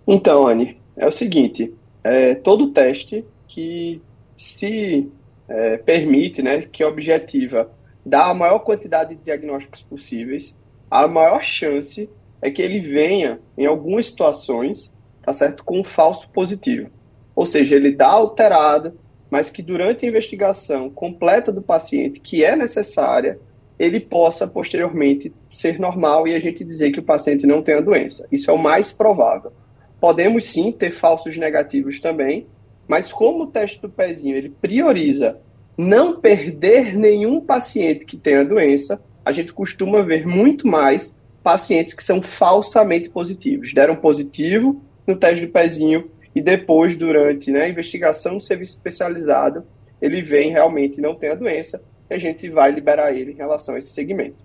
Então, 0.05 0.47
Anne, 0.47 0.77
é 0.95 1.07
o 1.07 1.11
seguinte: 1.11 1.73
é, 2.03 2.35
todo 2.35 2.71
teste 2.71 3.23
que 3.47 4.01
se 4.37 5.11
é, 5.49 5.77
permite, 5.77 6.41
né, 6.41 6.61
que 6.61 6.83
objetiva 6.83 7.69
dar 8.05 8.29
a 8.29 8.33
maior 8.33 8.59
quantidade 8.59 9.15
de 9.15 9.23
diagnósticos 9.23 9.81
possíveis, 9.81 10.55
a 10.89 11.07
maior 11.07 11.43
chance 11.43 12.09
é 12.41 12.49
que 12.49 12.61
ele 12.61 12.79
venha, 12.79 13.39
em 13.57 13.65
algumas 13.65 14.05
situações, 14.05 14.93
tá 15.21 15.33
certo, 15.33 15.63
com 15.63 15.79
um 15.79 15.83
falso 15.83 16.29
positivo. 16.29 16.89
Ou 17.35 17.45
seja, 17.45 17.75
ele 17.75 17.91
dá 17.91 18.07
alterado, 18.07 18.97
mas 19.29 19.49
que 19.49 19.61
durante 19.61 20.05
a 20.05 20.09
investigação 20.09 20.89
completa 20.89 21.51
do 21.51 21.61
paciente, 21.61 22.21
que 22.21 22.43
é 22.43 22.55
necessária, 22.55 23.39
ele 23.77 23.99
possa 23.99 24.47
posteriormente 24.47 25.33
ser 25.49 25.79
normal 25.79 26.27
e 26.27 26.33
a 26.33 26.39
gente 26.39 26.63
dizer 26.63 26.91
que 26.91 26.99
o 26.99 27.03
paciente 27.03 27.45
não 27.45 27.61
tem 27.61 27.75
a 27.75 27.81
doença. 27.81 28.25
Isso 28.31 28.49
é 28.49 28.53
o 28.53 28.57
mais 28.57 28.91
provável. 28.91 29.51
Podemos 29.99 30.45
sim 30.45 30.71
ter 30.71 30.91
falsos 30.91 31.37
negativos 31.37 31.99
também, 31.99 32.47
mas 32.87 33.11
como 33.11 33.43
o 33.43 33.47
teste 33.47 33.81
do 33.81 33.89
pezinho 33.89 34.35
ele 34.35 34.49
prioriza 34.49 35.39
não 35.77 36.19
perder 36.19 36.95
nenhum 36.95 37.39
paciente 37.39 38.05
que 38.05 38.17
tenha 38.17 38.43
doença, 38.43 38.99
a 39.23 39.31
gente 39.31 39.53
costuma 39.53 40.01
ver 40.01 40.25
muito 40.25 40.67
mais 40.67 41.13
pacientes 41.43 41.93
que 41.93 42.03
são 42.03 42.21
falsamente 42.21 43.09
positivos. 43.09 43.73
Deram 43.73 43.95
positivo 43.95 44.81
no 45.05 45.15
teste 45.15 45.45
do 45.45 45.51
pezinho 45.51 46.09
e 46.33 46.41
depois, 46.41 46.95
durante 46.95 47.51
né, 47.51 47.63
a 47.63 47.69
investigação 47.69 48.35
no 48.35 48.41
serviço 48.41 48.73
especializado, 48.73 49.63
ele 50.01 50.21
vem 50.21 50.51
realmente 50.51 51.01
não 51.01 51.15
tem 51.15 51.29
a 51.29 51.35
doença 51.35 51.81
e 52.09 52.13
a 52.13 52.17
gente 52.17 52.49
vai 52.49 52.71
liberar 52.71 53.13
ele 53.13 53.31
em 53.31 53.35
relação 53.35 53.75
a 53.75 53.79
esse 53.79 53.89
segmento. 53.89 54.35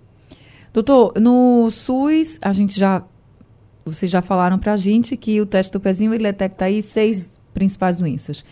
Doutor, 0.71 1.13
no 1.19 1.69
SUS, 1.69 2.39
a 2.41 2.51
gente 2.51 2.79
já. 2.79 3.03
Vocês 3.85 4.09
já 4.09 4.21
falaram 4.21 4.57
para 4.57 4.73
a 4.73 4.77
gente 4.77 5.17
que 5.17 5.41
o 5.41 5.45
teste 5.45 5.73
do 5.73 5.79
pezinho 5.79 6.13
ele 6.13 6.23
detecta 6.23 6.65
aí 6.65 6.81
seis 6.81 7.39
principais 7.53 7.97
doenças. 7.97 8.43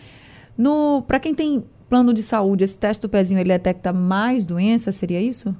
Para 1.06 1.20
quem 1.20 1.34
tem 1.34 1.64
plano 1.88 2.14
de 2.14 2.22
saúde, 2.22 2.64
esse 2.64 2.78
teste 2.78 3.02
do 3.02 3.08
pezinho 3.08 3.40
ele 3.40 3.50
detecta 3.50 3.92
mais 3.92 4.46
doenças, 4.46 4.94
seria 4.94 5.20
isso? 5.20 5.54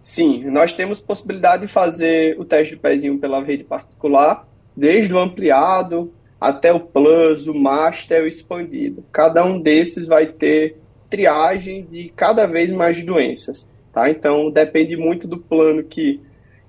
Sim, 0.00 0.44
nós 0.50 0.72
temos 0.72 1.00
possibilidade 1.00 1.66
de 1.66 1.72
fazer 1.72 2.38
o 2.38 2.44
teste 2.44 2.76
do 2.76 2.80
pezinho 2.80 3.18
pela 3.18 3.42
rede 3.42 3.64
particular, 3.64 4.46
desde 4.76 5.12
o 5.12 5.18
ampliado 5.18 6.12
até 6.40 6.72
o 6.72 6.78
plus, 6.78 7.48
o 7.48 7.54
master, 7.54 8.22
o 8.22 8.28
expandido. 8.28 9.04
Cada 9.10 9.44
um 9.44 9.60
desses 9.60 10.06
vai 10.06 10.26
ter 10.26 10.76
triagem 11.10 11.84
de 11.84 12.10
cada 12.14 12.46
vez 12.46 12.70
mais 12.70 13.02
doenças, 13.02 13.68
tá? 13.92 14.08
Então 14.08 14.50
depende 14.50 14.96
muito 14.96 15.26
do 15.26 15.38
plano 15.38 15.82
que 15.82 16.20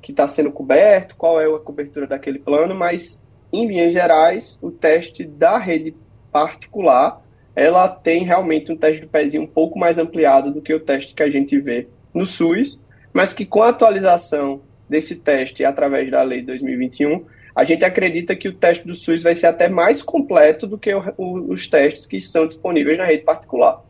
que 0.01 0.11
está 0.11 0.27
sendo 0.29 0.49
coberto, 0.49 1.15
qual 1.17 1.41
é 1.41 1.45
a 1.45 1.59
cobertura 1.59 2.07
daquele 2.07 2.39
plano, 2.39 2.73
mas 2.73 3.21
em 3.51 3.67
linhas 3.67 3.93
gerais, 3.93 4.59
o 4.61 4.71
teste 4.71 5.23
da 5.23 5.57
rede 5.57 5.95
particular 6.31 7.21
ela 7.55 7.89
tem 7.89 8.23
realmente 8.23 8.71
um 8.71 8.77
teste 8.77 9.01
do 9.01 9.07
pezinho 9.07 9.43
um 9.43 9.47
pouco 9.47 9.77
mais 9.77 9.97
ampliado 9.97 10.51
do 10.51 10.61
que 10.61 10.73
o 10.73 10.79
teste 10.79 11.13
que 11.13 11.23
a 11.23 11.29
gente 11.29 11.59
vê 11.59 11.87
no 12.13 12.25
SUS, 12.25 12.79
mas 13.13 13.33
que 13.33 13.45
com 13.45 13.61
a 13.61 13.69
atualização 13.69 14.61
desse 14.87 15.17
teste 15.17 15.65
através 15.65 16.09
da 16.09 16.21
lei 16.23 16.41
2021, 16.41 17.25
a 17.53 17.63
gente 17.65 17.83
acredita 17.83 18.35
que 18.35 18.47
o 18.47 18.53
teste 18.53 18.87
do 18.87 18.95
SUS 18.95 19.21
vai 19.21 19.35
ser 19.35 19.47
até 19.47 19.67
mais 19.67 20.01
completo 20.01 20.65
do 20.65 20.77
que 20.77 20.93
o, 20.93 21.03
o, 21.17 21.51
os 21.51 21.67
testes 21.67 22.05
que 22.05 22.17
estão 22.17 22.47
disponíveis 22.47 22.97
na 22.97 23.05
rede 23.05 23.23
particular. 23.23 23.83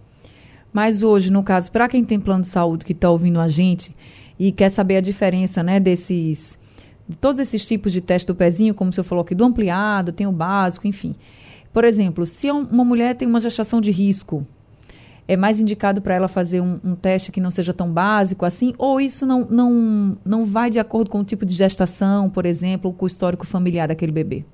Mas 0.73 1.01
hoje, 1.01 1.31
no 1.31 1.43
caso, 1.43 1.71
para 1.71 1.87
quem 1.87 2.03
tem 2.03 2.19
plano 2.19 2.41
de 2.41 2.47
saúde 2.47 2.83
que 2.83 2.93
está 2.93 3.09
ouvindo 3.09 3.39
a 3.39 3.47
gente 3.47 3.93
e 4.37 4.51
quer 4.51 4.69
saber 4.69 4.97
a 4.97 5.01
diferença 5.01 5.61
né, 5.63 5.79
desses 5.79 6.58
de 7.09 7.17
todos 7.17 7.39
esses 7.39 7.67
tipos 7.67 7.91
de 7.91 8.01
teste 8.01 8.27
do 8.27 8.35
pezinho, 8.35 8.75
como 8.75 8.93
você 8.93 9.01
falou 9.01 9.23
aqui, 9.23 9.33
do 9.33 9.43
ampliado, 9.43 10.11
tem 10.11 10.27
o 10.27 10.31
básico, 10.31 10.87
enfim. 10.87 11.15
Por 11.73 11.83
exemplo, 11.83 12.23
se 12.23 12.51
uma 12.51 12.85
mulher 12.85 13.15
tem 13.15 13.27
uma 13.27 13.39
gestação 13.39 13.81
de 13.81 13.89
risco, 13.89 14.45
é 15.27 15.35
mais 15.35 15.59
indicado 15.59 16.01
para 16.01 16.13
ela 16.13 16.27
fazer 16.27 16.61
um, 16.61 16.79
um, 16.83 16.95
teste 16.95 17.31
que 17.31 17.41
não 17.41 17.49
seja 17.49 17.73
tão 17.73 17.91
básico 17.91 18.45
assim? 18.45 18.75
Ou 18.77 19.01
isso 19.01 19.25
não, 19.25 19.41
não, 19.49 20.17
não 20.23 20.45
vai 20.45 20.69
de 20.69 20.79
acordo 20.79 21.09
com 21.09 21.19
o 21.19 21.23
tipo 21.23 21.47
de 21.47 21.55
gestação, 21.55 22.29
por 22.29 22.45
exemplo, 22.45 22.93
com 22.93 23.05
o 23.05 23.07
histórico 23.07 23.45
familiar 23.45 23.87
daquele 23.87 24.11
bebê? 24.11 24.45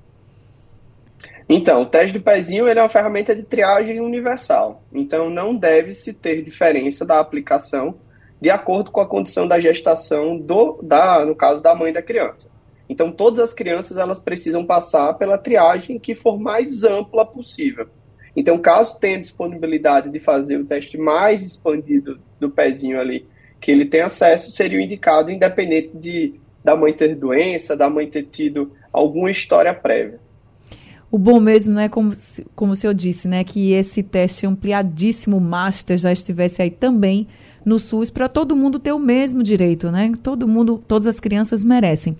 Então, 1.48 1.82
o 1.82 1.86
teste 1.86 2.12
do 2.12 2.22
pezinho 2.22 2.66
ele 2.66 2.80
é 2.80 2.82
uma 2.82 2.88
ferramenta 2.88 3.36
de 3.36 3.42
triagem 3.42 4.00
universal. 4.00 4.82
Então, 4.92 5.28
não 5.28 5.54
deve-se 5.54 6.12
ter 6.14 6.42
diferença 6.42 7.04
da 7.04 7.20
aplicação 7.20 7.96
de 8.40 8.50
acordo 8.50 8.90
com 8.90 9.00
a 9.00 9.06
condição 9.06 9.48
da 9.48 9.58
gestação 9.58 10.36
do, 10.36 10.78
da, 10.82 11.24
no 11.24 11.34
caso 11.34 11.62
da 11.62 11.74
mãe 11.74 11.92
da 11.92 12.02
criança. 12.02 12.50
Então, 12.88 13.10
todas 13.10 13.40
as 13.40 13.52
crianças 13.52 13.98
elas 13.98 14.20
precisam 14.20 14.64
passar 14.64 15.14
pela 15.14 15.38
triagem 15.38 15.98
que 15.98 16.14
for 16.14 16.38
mais 16.38 16.84
ampla 16.84 17.24
possível. 17.24 17.88
Então, 18.36 18.58
caso 18.58 18.98
tenha 18.98 19.18
disponibilidade 19.18 20.10
de 20.10 20.20
fazer 20.20 20.58
o 20.58 20.64
teste 20.64 20.98
mais 20.98 21.42
expandido 21.42 22.20
do 22.38 22.50
pezinho 22.50 23.00
ali, 23.00 23.26
que 23.60 23.70
ele 23.70 23.86
tem 23.86 24.02
acesso, 24.02 24.52
seria 24.52 24.78
o 24.78 24.80
indicado, 24.80 25.30
independente 25.30 25.96
de 25.96 26.38
da 26.62 26.74
mãe 26.74 26.92
ter 26.92 27.14
doença, 27.14 27.76
da 27.76 27.88
mãe 27.88 28.10
ter 28.10 28.24
tido 28.24 28.72
alguma 28.92 29.30
história 29.30 29.72
prévia. 29.72 30.18
O 31.10 31.18
bom 31.18 31.38
mesmo, 31.38 31.74
né, 31.74 31.88
como, 31.88 32.12
como 32.54 32.72
o 32.72 32.76
senhor 32.76 32.92
disse, 32.92 33.28
né, 33.28 33.44
que 33.44 33.72
esse 33.72 34.02
teste 34.02 34.46
ampliadíssimo 34.46 35.40
master 35.40 35.96
já 35.96 36.10
estivesse 36.12 36.60
aí 36.60 36.70
também 36.70 37.28
no 37.64 37.78
SUS 37.78 38.10
para 38.10 38.28
todo 38.28 38.56
mundo 38.56 38.78
ter 38.78 38.92
o 38.92 38.98
mesmo 38.98 39.42
direito, 39.42 39.90
né? 39.90 40.12
Todo 40.22 40.46
mundo, 40.46 40.82
todas 40.86 41.08
as 41.08 41.18
crianças 41.18 41.64
merecem. 41.64 42.16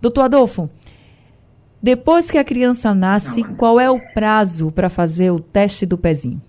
Doutor 0.00 0.22
Adolfo, 0.22 0.70
depois 1.82 2.30
que 2.30 2.38
a 2.38 2.44
criança 2.44 2.94
nasce, 2.94 3.44
qual 3.44 3.78
é 3.78 3.90
o 3.90 4.00
prazo 4.14 4.72
para 4.72 4.88
fazer 4.88 5.30
o 5.30 5.38
teste 5.38 5.84
do 5.84 5.98
pezinho? 5.98 6.40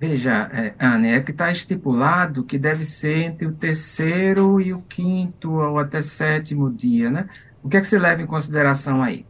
Veja, 0.00 0.50
é, 0.52 0.74
Anne, 0.78 1.08
é 1.08 1.20
que 1.20 1.30
está 1.30 1.50
estipulado 1.50 2.44
que 2.44 2.58
deve 2.58 2.82
ser 2.82 3.22
entre 3.22 3.46
o 3.46 3.52
terceiro 3.52 4.60
e 4.60 4.72
o 4.72 4.82
quinto 4.82 5.52
ou 5.52 5.78
até 5.78 6.00
sétimo 6.00 6.70
dia, 6.70 7.10
né? 7.10 7.28
O 7.62 7.68
que 7.68 7.76
é 7.76 7.80
que 7.80 7.86
se 7.86 7.98
leva 7.98 8.20
em 8.20 8.26
consideração 8.26 9.02
aí? 9.02 9.24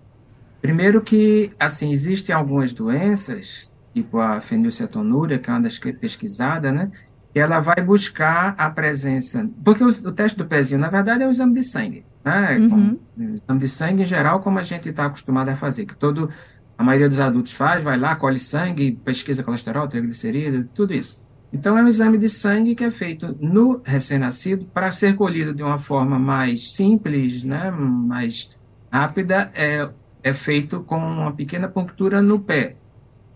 Primeiro 0.65 1.03
que, 1.03 1.53
assim, 1.61 1.91
existem 1.91 2.35
algumas 2.35 2.73
doenças, 2.73 3.71
tipo 3.93 4.19
a 4.19 4.41
fenilcetonúria, 4.41 5.39
que 5.39 5.51
é 5.51 5.53
uma 5.53 5.63
das 5.63 5.77
que 5.77 5.91
é 5.91 5.93
pesquisada, 5.93 6.73
né? 6.73 6.91
Que 7.33 7.39
ela 7.39 7.61
vai 7.61 7.83
buscar 7.83 8.55
a 8.57 8.71
presença... 8.71 9.49
Porque 9.63 9.85
o, 9.85 9.89
o 9.89 10.13
teste 10.13 10.39
do 10.39 10.47
pezinho, 10.47 10.81
na 10.81 10.89
verdade, 10.89 11.23
é 11.23 11.27
um 11.27 11.31
exame 11.31 11.55
de 11.55 11.63
sangue 11.63 12.05
né? 12.25 12.57
Uhum. 12.59 12.99
exame 13.19 13.61
de 13.61 13.69
sangue 13.69 14.03
em 14.03 14.07
geral, 14.07 14.41
como 14.41 14.59
a 14.59 14.63
gente 14.63 14.89
está 14.89 15.05
acostumado 15.05 15.51
a 15.51 15.57
fazer, 15.57 15.85
que 15.85 15.95
todo 15.95 16.31
a 16.77 16.83
maioria 16.83 17.09
dos 17.09 17.21
adultos 17.21 17.53
faz, 17.53 17.83
vai 17.83 17.99
lá, 17.99 18.17
colhe 18.17 18.39
sangue, 18.39 18.99
pesquisa 19.05 19.45
colesterol, 19.45 19.87
triglicerídeos, 19.87 20.67
tudo 20.75 20.95
isso. 20.95 21.23
Então, 21.53 21.79
é 21.79 21.83
um 21.83 21.87
exame 21.87 22.19
de 22.19 22.29
sangue 22.29 22.75
que 22.75 22.83
é 22.83 22.91
feito 22.91 23.37
no 23.39 23.81
recém-nascido 23.85 24.65
para 24.65 24.91
ser 24.91 25.15
colhido 25.15 25.55
de 25.55 25.63
uma 25.63 25.79
forma 25.79 26.19
mais 26.19 26.73
simples, 26.73 27.45
né, 27.45 27.71
mais 27.71 28.51
rápida, 28.91 29.53
é, 29.55 29.89
é 30.25 30.33
feito 30.33 30.81
com 30.81 30.97
uma 30.97 31.33
pequena 31.33 31.69
punctura 31.69 32.23
no 32.23 32.41
pé, 32.41 32.77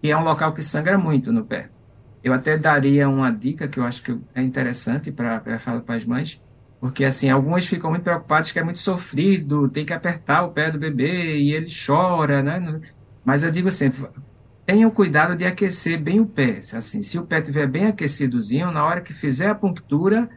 que 0.01 0.11
é 0.11 0.17
um 0.17 0.25
local 0.25 0.55
que 0.55 0.63
sangra 0.63 0.97
muito 0.97 1.31
no 1.31 1.45
pé. 1.45 1.69
Eu 2.25 2.33
até 2.33 2.57
daria 2.57 3.09
uma 3.09 3.31
dica 3.31 3.69
que 3.69 3.79
eu 3.79 3.85
acho 3.85 4.03
que 4.03 4.19
é 4.35 4.43
interessante 4.43 5.13
para 5.13 5.59
falar 5.59 5.83
para 5.83 5.97
as 5.97 6.07
mães, 6.07 6.43
porque, 6.81 7.05
assim, 7.05 7.29
algumas 7.29 7.67
ficam 7.67 7.91
muito 7.91 8.05
preocupadas 8.05 8.51
que 8.51 8.59
é 8.59 8.65
muito 8.65 8.79
sofrido, 8.79 9.69
tem 9.69 9.85
que 9.85 9.93
apertar 9.93 10.45
o 10.45 10.51
pé 10.51 10.71
do 10.71 10.79
bebê 10.79 11.37
e 11.37 11.53
ele 11.53 11.67
chora, 11.69 12.43
né? 12.43 12.81
Mas 13.23 13.45
eu 13.45 13.51
digo 13.51 13.71
sempre, 13.71 14.09
tenham 14.65 14.91
cuidado 14.91 15.37
de 15.37 15.45
aquecer 15.45 16.01
bem 16.01 16.21
o 16.21 16.27
pé. 16.27 16.61
Assim, 16.73 17.03
se 17.03 17.19
o 17.19 17.27
pé 17.27 17.41
estiver 17.41 17.67
bem 17.67 17.87
aquecidozinho, 17.87 18.71
na 18.71 18.85
hora 18.85 19.03
que 19.03 19.13
fizer 19.13 19.51
a 19.51 19.55
punctura, 19.55 20.29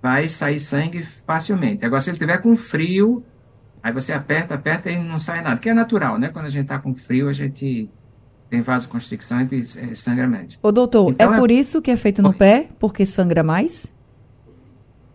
vai 0.00 0.26
sair 0.26 0.60
sangue 0.60 1.02
facilmente. 1.02 1.84
Agora, 1.84 2.00
se 2.00 2.08
ele 2.08 2.14
estiver 2.14 2.38
com 2.40 2.56
frio, 2.56 3.22
aí 3.88 3.92
você 3.92 4.12
aperta, 4.12 4.54
aperta 4.54 4.90
e 4.90 4.98
não 4.98 5.18
sai 5.18 5.42
nada, 5.42 5.58
que 5.58 5.68
é 5.68 5.74
natural, 5.74 6.18
né? 6.18 6.28
Quando 6.28 6.46
a 6.46 6.50
gente 6.50 6.62
está 6.62 6.78
com 6.78 6.94
frio, 6.94 7.28
a 7.28 7.32
gente 7.32 7.90
tem 8.48 8.62
vasoconstricção 8.62 9.40
e 9.40 9.60
é, 9.60 9.94
sangra 9.94 10.26
menos. 10.26 10.58
Ô, 10.62 10.70
doutor, 10.72 11.10
então, 11.10 11.34
é 11.34 11.38
por 11.38 11.50
isso 11.50 11.82
que 11.82 11.90
é 11.90 11.96
feito 11.96 12.22
no 12.22 12.32
pé? 12.32 12.68
Porque 12.78 13.04
sangra 13.04 13.42
mais? 13.42 13.92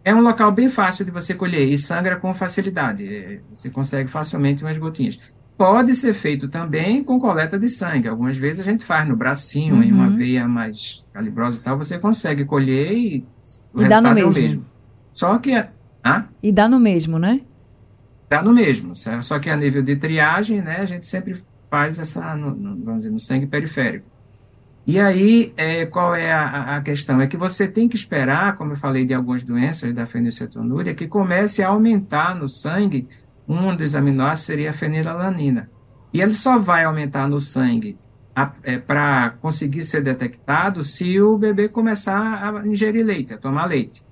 É 0.05 0.13
um 0.13 0.21
local 0.21 0.51
bem 0.51 0.67
fácil 0.67 1.05
de 1.05 1.11
você 1.11 1.33
colher 1.33 1.67
e 1.67 1.77
sangra 1.77 2.17
com 2.17 2.33
facilidade. 2.33 3.07
É, 3.07 3.39
você 3.53 3.69
consegue 3.69 4.09
facilmente 4.09 4.63
umas 4.63 4.77
gotinhas. 4.77 5.19
Pode 5.57 5.93
ser 5.93 6.13
feito 6.13 6.47
também 6.47 7.03
com 7.03 7.19
coleta 7.19 7.57
de 7.57 7.69
sangue. 7.69 8.07
Algumas 8.07 8.35
vezes 8.35 8.59
a 8.59 8.63
gente 8.63 8.83
faz 8.83 9.07
no 9.07 9.15
bracinho, 9.15 9.75
uhum. 9.75 9.83
em 9.83 9.91
uma 9.91 10.09
veia 10.09 10.47
mais 10.47 11.05
calibrosa 11.13 11.59
e 11.59 11.63
tal, 11.63 11.77
você 11.77 11.97
consegue 11.97 12.43
colher 12.43 12.91
e 12.91 13.25
o 13.73 13.79
e 13.79 13.83
resultado 13.83 13.89
dá 13.89 14.01
no 14.01 14.15
mesmo. 14.15 14.27
é 14.27 14.31
o 14.31 14.43
mesmo. 14.43 14.65
Só 15.11 15.37
que. 15.37 15.65
Ah? 16.03 16.25
E 16.41 16.51
dá 16.51 16.67
no 16.67 16.79
mesmo, 16.79 17.17
né? 17.17 17.41
Dá 18.33 18.41
no 18.41 18.51
mesmo. 18.51 18.95
Só 19.21 19.37
que 19.37 19.47
a 19.47 19.55
nível 19.55 19.83
de 19.83 19.95
triagem, 19.95 20.59
né, 20.59 20.77
a 20.77 20.85
gente 20.85 21.07
sempre 21.07 21.43
faz 21.69 21.99
essa, 21.99 22.35
no, 22.35 22.49
no, 22.49 22.83
vamos 22.83 23.01
dizer, 23.01 23.11
no 23.11 23.19
sangue 23.19 23.45
periférico. 23.45 24.07
E 24.87 24.99
aí, 24.99 25.53
é, 25.55 25.85
qual 25.85 26.15
é 26.15 26.33
a, 26.33 26.77
a, 26.77 26.81
questão? 26.81 27.21
É 27.21 27.27
que 27.27 27.37
você 27.37 27.67
tem 27.67 27.87
que 27.87 27.95
esperar, 27.95 28.57
como 28.57 28.71
eu 28.71 28.75
falei 28.75 29.05
de 29.05 29.13
algumas 29.13 29.43
doenças 29.43 29.93
da 29.93 30.07
fenilcetonúria, 30.07 30.95
que 30.95 31.07
comece 31.07 31.61
a 31.61 31.67
aumentar 31.67 32.33
no 32.33 32.49
sangue, 32.49 33.07
um 33.47 33.75
dos 33.75 33.93
aminoácidos 33.93 34.47
seria 34.47 34.71
a 34.71 34.73
fenilalanina. 34.73 35.69
E 36.11 36.19
ele 36.19 36.33
só 36.33 36.57
vai 36.57 36.85
aumentar 36.85 37.27
no 37.27 37.39
sangue 37.39 37.99
é, 38.63 38.79
para 38.79 39.35
conseguir 39.41 39.83
ser 39.83 40.01
detectado 40.01 40.83
se 40.83 41.21
o 41.21 41.37
bebê 41.37 41.69
começar 41.69 42.17
a 42.17 42.65
ingerir 42.65 43.05
leite, 43.05 43.31
a 43.35 43.37
tomar 43.37 43.65
leite. 43.65 44.03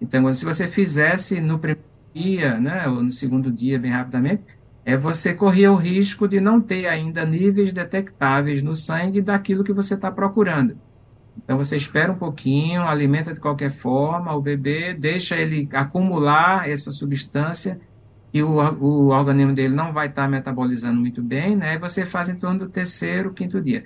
Então, 0.00 0.34
se 0.34 0.44
você 0.44 0.66
fizesse 0.66 1.40
no 1.40 1.60
primeiro 1.60 1.89
dia, 2.14 2.58
né, 2.58 2.88
ou 2.88 3.02
no 3.02 3.12
segundo 3.12 3.50
dia, 3.50 3.78
bem 3.78 3.90
rapidamente, 3.90 4.42
é 4.84 4.96
você 4.96 5.34
correr 5.34 5.68
o 5.68 5.76
risco 5.76 6.26
de 6.26 6.40
não 6.40 6.60
ter 6.60 6.86
ainda 6.86 7.24
níveis 7.24 7.72
detectáveis 7.72 8.62
no 8.62 8.74
sangue 8.74 9.20
daquilo 9.20 9.64
que 9.64 9.72
você 9.72 9.94
está 9.94 10.10
procurando. 10.10 10.76
Então 11.36 11.56
você 11.56 11.76
espera 11.76 12.12
um 12.12 12.16
pouquinho, 12.16 12.82
alimenta 12.82 13.32
de 13.32 13.40
qualquer 13.40 13.70
forma 13.70 14.34
o 14.34 14.40
bebê, 14.40 14.94
deixa 14.94 15.36
ele 15.36 15.68
acumular 15.72 16.68
essa 16.68 16.90
substância 16.90 17.80
e 18.32 18.42
o, 18.42 18.58
o 18.80 19.08
organismo 19.08 19.54
dele 19.54 19.74
não 19.74 19.92
vai 19.92 20.08
estar 20.08 20.22
tá 20.22 20.28
metabolizando 20.28 21.00
muito 21.00 21.22
bem, 21.22 21.56
né? 21.56 21.74
E 21.74 21.78
você 21.78 22.06
faz 22.06 22.28
em 22.28 22.36
torno 22.36 22.60
do 22.60 22.68
terceiro, 22.68 23.32
quinto 23.32 23.60
dia. 23.60 23.84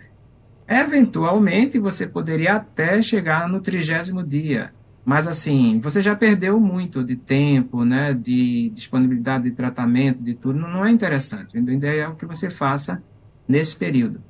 Eventualmente 0.68 1.78
você 1.78 2.06
poderia 2.06 2.54
até 2.54 3.00
chegar 3.00 3.48
no 3.48 3.60
trigésimo 3.60 4.22
dia, 4.22 4.72
mas, 5.04 5.28
assim, 5.28 5.80
você 5.80 6.00
já 6.00 6.16
perdeu 6.16 6.58
muito 6.58 7.04
de 7.04 7.14
tempo, 7.14 7.84
né, 7.84 8.14
de 8.14 8.70
disponibilidade 8.74 9.44
de 9.44 9.50
tratamento, 9.50 10.22
de 10.22 10.34
tudo, 10.34 10.58
não, 10.58 10.70
não 10.70 10.86
é 10.86 10.90
interessante. 10.90 11.58
O 11.58 11.70
ideal 11.70 12.12
é 12.12 12.14
que 12.14 12.24
você 12.24 12.48
faça 12.48 13.02
nesse 13.46 13.76
período. 13.76 14.20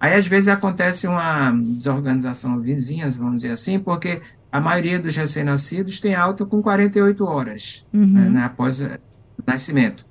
Aí, 0.00 0.14
às 0.14 0.26
vezes, 0.26 0.48
acontece 0.48 1.06
uma 1.06 1.52
desorganização 1.52 2.58
vizinhas, 2.60 3.16
vamos 3.16 3.36
dizer 3.36 3.50
assim, 3.50 3.78
porque 3.78 4.22
a 4.50 4.60
maioria 4.60 4.98
dos 4.98 5.14
recém-nascidos 5.14 6.00
tem 6.00 6.14
alta 6.14 6.46
com 6.46 6.62
48 6.62 7.24
horas 7.24 7.86
uhum. 7.92 8.30
né, 8.30 8.44
após 8.44 8.80
o 8.80 8.88
nascimento. 9.46 10.04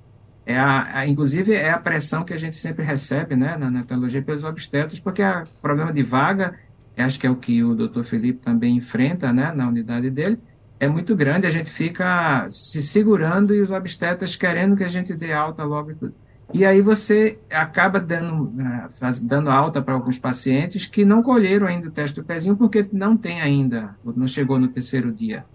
É 0.46 0.58
a, 0.58 1.00
a, 1.00 1.08
inclusive, 1.08 1.54
é 1.54 1.72
a 1.72 1.78
pressão 1.78 2.24
que 2.24 2.34
a 2.34 2.38
gente 2.38 2.58
sempre 2.58 2.84
recebe 2.84 3.36
né, 3.36 3.58
na 3.58 3.70
nefrologia 3.70 4.22
pelos 4.22 4.44
obstetras, 4.44 5.00
porque 5.00 5.24
o 5.24 5.62
problema 5.62 5.92
de 5.92 6.04
vaga 6.04 6.56
acho 6.98 7.20
que 7.20 7.28
é 7.28 7.30
o 7.30 7.36
que 7.36 7.64
o 7.64 7.76
doutor 7.76 8.04
Felipe 8.04 8.40
também 8.40 8.78
enfrenta 8.78 9.32
né, 9.32 9.52
na 9.54 9.68
unidade 9.68 10.10
dele, 10.10 10.40
é 10.80 10.88
muito 10.88 11.16
grande, 11.16 11.46
a 11.46 11.50
gente 11.50 11.70
fica 11.70 12.48
se 12.50 12.82
segurando 12.82 13.54
e 13.54 13.62
os 13.62 13.70
obstetras 13.70 14.36
querendo 14.36 14.76
que 14.76 14.84
a 14.84 14.88
gente 14.88 15.14
dê 15.14 15.32
alta 15.32 15.64
logo 15.64 15.92
e 15.92 15.96
tudo. 15.96 16.14
E 16.54 16.66
aí 16.66 16.82
você 16.82 17.40
acaba 17.50 18.00
dando, 18.00 18.52
né, 18.52 18.88
dando 19.22 19.50
alta 19.50 19.82
para 19.82 19.94
alguns 19.94 20.20
pacientes 20.20 20.86
que 20.86 21.06
não 21.06 21.24
colheram 21.24 21.68
ainda 21.68 21.88
o 21.88 21.92
teste 21.92 22.20
do 22.20 22.26
pezinho 22.26 22.58
porque 22.58 22.86
não 22.92 23.16
tem 23.16 23.42
ainda, 23.42 23.96
não 24.04 24.28
chegou 24.28 24.60
no 24.60 24.68
terceiro 24.68 25.12
dia. 25.12 25.46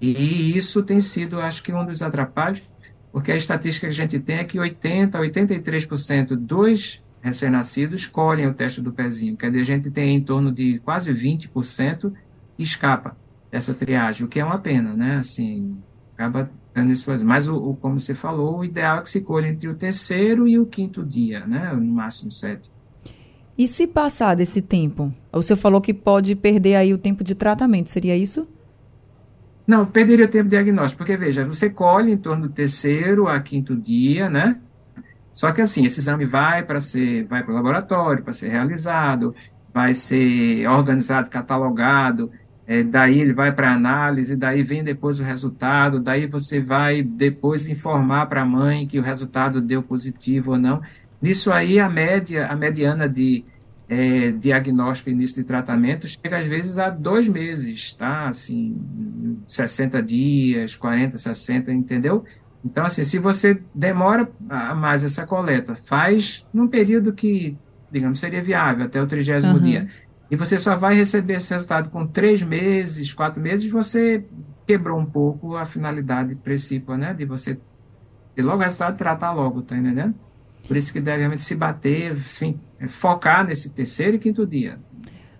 E 0.00 0.56
isso 0.56 0.82
tem 0.82 1.00
sido, 1.00 1.40
acho 1.40 1.62
que, 1.62 1.72
um 1.72 1.84
dos 1.84 2.02
atrapalhos, 2.02 2.62
porque 3.10 3.32
a 3.32 3.36
estatística 3.36 3.86
que 3.86 3.92
a 3.92 3.96
gente 3.96 4.20
tem 4.20 4.36
é 4.36 4.44
que 4.44 4.58
80% 4.58 5.14
a 5.14 5.20
83% 5.20 6.36
dos 6.36 7.02
recém-nascidos 7.20 8.06
colhem 8.06 8.46
o 8.46 8.54
teste 8.54 8.80
do 8.80 8.92
pezinho. 8.92 9.36
Quer 9.36 9.48
dizer, 9.48 9.60
a 9.60 9.64
gente 9.64 9.90
tem 9.90 10.16
em 10.16 10.22
torno 10.22 10.52
de 10.52 10.78
quase 10.80 11.12
20% 11.12 12.12
que 12.56 12.62
escapa 12.62 13.16
dessa 13.50 13.74
triagem, 13.74 14.26
o 14.26 14.28
que 14.28 14.40
é 14.40 14.44
uma 14.44 14.58
pena, 14.58 14.94
né? 14.94 15.16
Assim, 15.16 15.76
acaba 16.14 16.50
Mas, 17.24 17.48
o, 17.48 17.56
o, 17.56 17.76
como 17.76 17.98
você 17.98 18.14
falou, 18.14 18.58
o 18.58 18.64
ideal 18.64 18.98
é 18.98 19.02
que 19.02 19.10
se 19.10 19.20
colhe 19.20 19.48
entre 19.48 19.68
o 19.68 19.74
terceiro 19.74 20.46
e 20.46 20.58
o 20.58 20.66
quinto 20.66 21.04
dia, 21.04 21.46
né? 21.46 21.72
No 21.72 21.92
máximo 21.92 22.30
sete. 22.30 22.70
E 23.56 23.66
se 23.66 23.86
passar 23.86 24.34
desse 24.34 24.60
tempo? 24.60 25.12
O 25.32 25.42
senhor 25.42 25.56
falou 25.56 25.80
que 25.80 25.94
pode 25.94 26.34
perder 26.34 26.76
aí 26.76 26.92
o 26.92 26.98
tempo 26.98 27.24
de 27.24 27.34
tratamento, 27.34 27.88
seria 27.88 28.16
isso? 28.16 28.46
Não, 29.66 29.84
perderia 29.84 30.26
o 30.26 30.28
tempo 30.28 30.44
de 30.44 30.50
diagnóstico, 30.50 30.98
porque 30.98 31.16
veja, 31.16 31.46
você 31.46 31.68
colhe 31.68 32.12
em 32.12 32.16
torno 32.16 32.46
do 32.46 32.54
terceiro 32.54 33.26
a 33.26 33.40
quinto 33.40 33.74
dia, 33.74 34.28
né? 34.28 34.60
Só 35.36 35.52
que 35.52 35.60
assim, 35.60 35.84
esse 35.84 36.00
exame 36.00 36.24
vai 36.24 36.62
para 36.62 36.80
ser, 36.80 37.24
vai 37.24 37.42
para 37.42 37.52
o 37.52 37.54
laboratório 37.54 38.24
para 38.24 38.32
ser 38.32 38.48
realizado, 38.48 39.34
vai 39.70 39.92
ser 39.92 40.66
organizado, 40.66 41.28
catalogado, 41.28 42.30
é, 42.66 42.82
daí 42.82 43.20
ele 43.20 43.34
vai 43.34 43.52
para 43.52 43.70
análise, 43.70 44.34
daí 44.34 44.62
vem 44.62 44.82
depois 44.82 45.20
o 45.20 45.22
resultado, 45.22 46.00
daí 46.00 46.26
você 46.26 46.58
vai 46.58 47.02
depois 47.02 47.68
informar 47.68 48.24
para 48.30 48.40
a 48.40 48.46
mãe 48.46 48.86
que 48.86 48.98
o 48.98 49.02
resultado 49.02 49.60
deu 49.60 49.82
positivo 49.82 50.52
ou 50.52 50.58
não. 50.58 50.80
Nisso 51.20 51.52
aí, 51.52 51.78
a 51.78 51.86
média, 51.86 52.46
a 52.46 52.56
mediana 52.56 53.06
de 53.06 53.44
é, 53.90 54.30
diagnóstico 54.30 55.10
e 55.10 55.12
início 55.12 55.36
de 55.36 55.44
tratamento 55.44 56.08
chega 56.08 56.38
às 56.38 56.46
vezes 56.46 56.78
a 56.78 56.88
dois 56.88 57.28
meses, 57.28 57.92
tá? 57.92 58.28
Assim, 58.28 58.74
60 59.46 60.02
dias, 60.02 60.74
40, 60.74 61.18
60, 61.18 61.70
entendeu? 61.74 62.24
Então, 62.66 62.84
assim, 62.84 63.04
se 63.04 63.20
você 63.20 63.62
demora 63.72 64.28
mais 64.74 65.04
essa 65.04 65.24
coleta, 65.24 65.76
faz 65.86 66.44
num 66.52 66.66
período 66.66 67.12
que, 67.12 67.56
digamos, 67.92 68.18
seria 68.18 68.42
viável, 68.42 68.86
até 68.86 69.00
o 69.00 69.06
trigésimo 69.06 69.54
uhum. 69.54 69.62
dia, 69.62 69.88
e 70.28 70.34
você 70.34 70.58
só 70.58 70.76
vai 70.76 70.96
receber 70.96 71.34
esse 71.34 71.54
resultado 71.54 71.88
com 71.90 72.04
três 72.04 72.42
meses, 72.42 73.12
quatro 73.12 73.40
meses, 73.40 73.70
você 73.70 74.24
quebrou 74.66 74.98
um 74.98 75.06
pouco 75.06 75.54
a 75.54 75.64
finalidade 75.64 76.34
principal, 76.34 76.96
né? 76.98 77.14
De 77.14 77.24
você 77.24 77.56
ter 78.34 78.42
logo 78.42 78.60
resultado 78.60 78.98
tratar 78.98 79.32
logo, 79.32 79.62
tá 79.62 79.76
entendendo? 79.76 80.16
Por 80.66 80.76
isso 80.76 80.92
que 80.92 81.00
deve 81.00 81.18
realmente 81.18 81.44
se 81.44 81.54
bater, 81.54 82.10
enfim, 82.10 82.58
focar 82.88 83.46
nesse 83.46 83.70
terceiro 83.70 84.16
e 84.16 84.18
quinto 84.18 84.44
dia. 84.44 84.80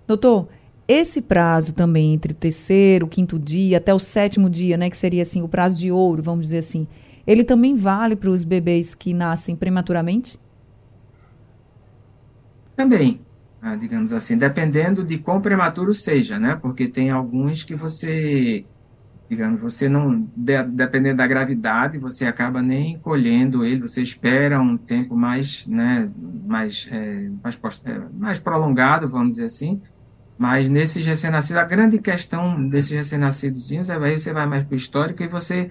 Doutor, 0.06 0.48
esse 0.86 1.20
prazo 1.20 1.74
também 1.74 2.14
entre 2.14 2.30
o 2.30 2.36
terceiro, 2.36 3.06
o 3.06 3.08
quinto 3.08 3.36
dia, 3.36 3.78
até 3.78 3.92
o 3.92 3.98
sétimo 3.98 4.48
dia, 4.48 4.76
né? 4.76 4.88
Que 4.88 4.96
seria 4.96 5.22
assim, 5.22 5.42
o 5.42 5.48
prazo 5.48 5.80
de 5.80 5.90
ouro, 5.90 6.22
vamos 6.22 6.44
dizer 6.44 6.58
assim. 6.58 6.86
Ele 7.26 7.42
também 7.42 7.74
vale 7.74 8.14
para 8.14 8.30
os 8.30 8.44
bebês 8.44 8.94
que 8.94 9.12
nascem 9.12 9.56
prematuramente? 9.56 10.38
Também. 12.76 13.20
Ah, 13.60 13.74
digamos 13.74 14.12
assim, 14.12 14.38
dependendo 14.38 15.02
de 15.02 15.18
quão 15.18 15.40
prematuro 15.40 15.92
seja, 15.92 16.38
né? 16.38 16.56
Porque 16.60 16.86
tem 16.86 17.10
alguns 17.10 17.64
que 17.64 17.74
você, 17.74 18.64
digamos, 19.28 19.60
você 19.60 19.88
não, 19.88 20.28
de, 20.36 20.62
dependendo 20.62 21.16
da 21.16 21.26
gravidade, 21.26 21.98
você 21.98 22.26
acaba 22.26 22.62
nem 22.62 22.98
colhendo 22.98 23.64
ele, 23.64 23.80
você 23.80 24.02
espera 24.02 24.60
um 24.60 24.76
tempo 24.76 25.16
mais, 25.16 25.66
né, 25.66 26.08
mais, 26.46 26.88
é, 26.92 27.28
mais, 27.42 27.60
é, 27.86 28.02
mais 28.12 28.38
prolongado, 28.38 29.08
vamos 29.08 29.30
dizer 29.30 29.44
assim, 29.46 29.82
mas 30.38 30.68
nesses 30.68 31.04
recém-nascidos, 31.04 31.56
a 31.60 31.64
grande 31.64 31.98
questão 31.98 32.68
desses 32.68 32.90
recém-nascidos, 32.90 33.72
é 33.72 33.96
aí 33.96 34.18
você 34.18 34.32
vai 34.32 34.46
mais 34.46 34.64
para 34.64 34.74
o 34.74 34.76
histórico 34.76 35.22
e 35.22 35.28
você 35.28 35.70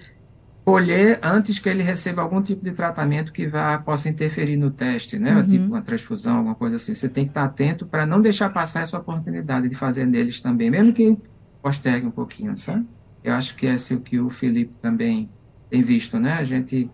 colher 0.66 1.20
antes 1.22 1.60
que 1.60 1.68
ele 1.68 1.84
receba 1.84 2.22
algum 2.22 2.42
tipo 2.42 2.64
de 2.64 2.72
tratamento 2.72 3.32
que 3.32 3.46
vá, 3.46 3.78
possa 3.78 4.08
interferir 4.08 4.56
no 4.56 4.68
teste, 4.68 5.16
né? 5.16 5.36
Uhum. 5.36 5.46
Tipo 5.46 5.64
uma 5.66 5.80
transfusão, 5.80 6.38
alguma 6.38 6.56
coisa 6.56 6.74
assim. 6.74 6.92
Você 6.92 7.08
tem 7.08 7.24
que 7.24 7.30
estar 7.30 7.44
atento 7.44 7.86
para 7.86 8.04
não 8.04 8.20
deixar 8.20 8.48
passar 8.48 8.80
essa 8.80 8.98
oportunidade 8.98 9.68
de 9.68 9.76
fazer 9.76 10.04
neles 10.04 10.40
também, 10.40 10.68
mesmo 10.68 10.92
que 10.92 11.16
postergue 11.62 12.08
um 12.08 12.10
pouquinho, 12.10 12.56
sabe? 12.56 12.84
Eu 13.22 13.34
acho 13.34 13.54
que 13.54 13.64
é 13.64 13.76
o 13.92 14.00
que 14.00 14.18
o 14.18 14.28
Felipe 14.28 14.74
também 14.82 15.30
tem 15.70 15.82
visto, 15.82 16.18
né? 16.18 16.32
A 16.32 16.42
gente 16.42 16.90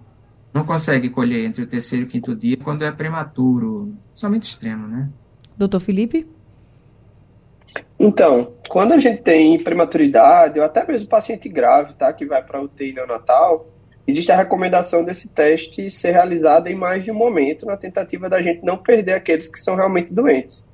não 0.52 0.66
consegue 0.66 1.08
colher 1.08 1.46
entre 1.46 1.62
o 1.62 1.66
terceiro 1.66 2.04
e 2.04 2.06
o 2.06 2.10
quinto 2.10 2.36
dia 2.36 2.58
quando 2.58 2.84
é 2.84 2.92
prematuro, 2.92 3.96
somente 4.12 4.42
extremo, 4.42 4.86
né? 4.86 5.08
Doutor 5.56 5.80
Felipe? 5.80 6.26
Então, 7.98 8.54
quando 8.68 8.92
a 8.92 8.98
gente 8.98 9.22
tem 9.22 9.56
prematuridade, 9.62 10.58
ou 10.58 10.64
até 10.64 10.86
mesmo 10.86 11.08
paciente 11.08 11.48
grave, 11.48 11.94
tá, 11.94 12.12
que 12.12 12.26
vai 12.26 12.42
para 12.42 12.60
UTI 12.60 12.92
neonatal, 12.92 13.68
existe 14.06 14.32
a 14.32 14.36
recomendação 14.36 15.04
desse 15.04 15.28
teste 15.28 15.88
ser 15.90 16.12
realizado 16.12 16.66
em 16.68 16.74
mais 16.74 17.04
de 17.04 17.10
um 17.10 17.14
momento, 17.14 17.66
na 17.66 17.76
tentativa 17.76 18.28
da 18.28 18.42
gente 18.42 18.64
não 18.64 18.76
perder 18.76 19.14
aqueles 19.14 19.48
que 19.48 19.58
são 19.58 19.76
realmente 19.76 20.12
doentes. 20.12 20.66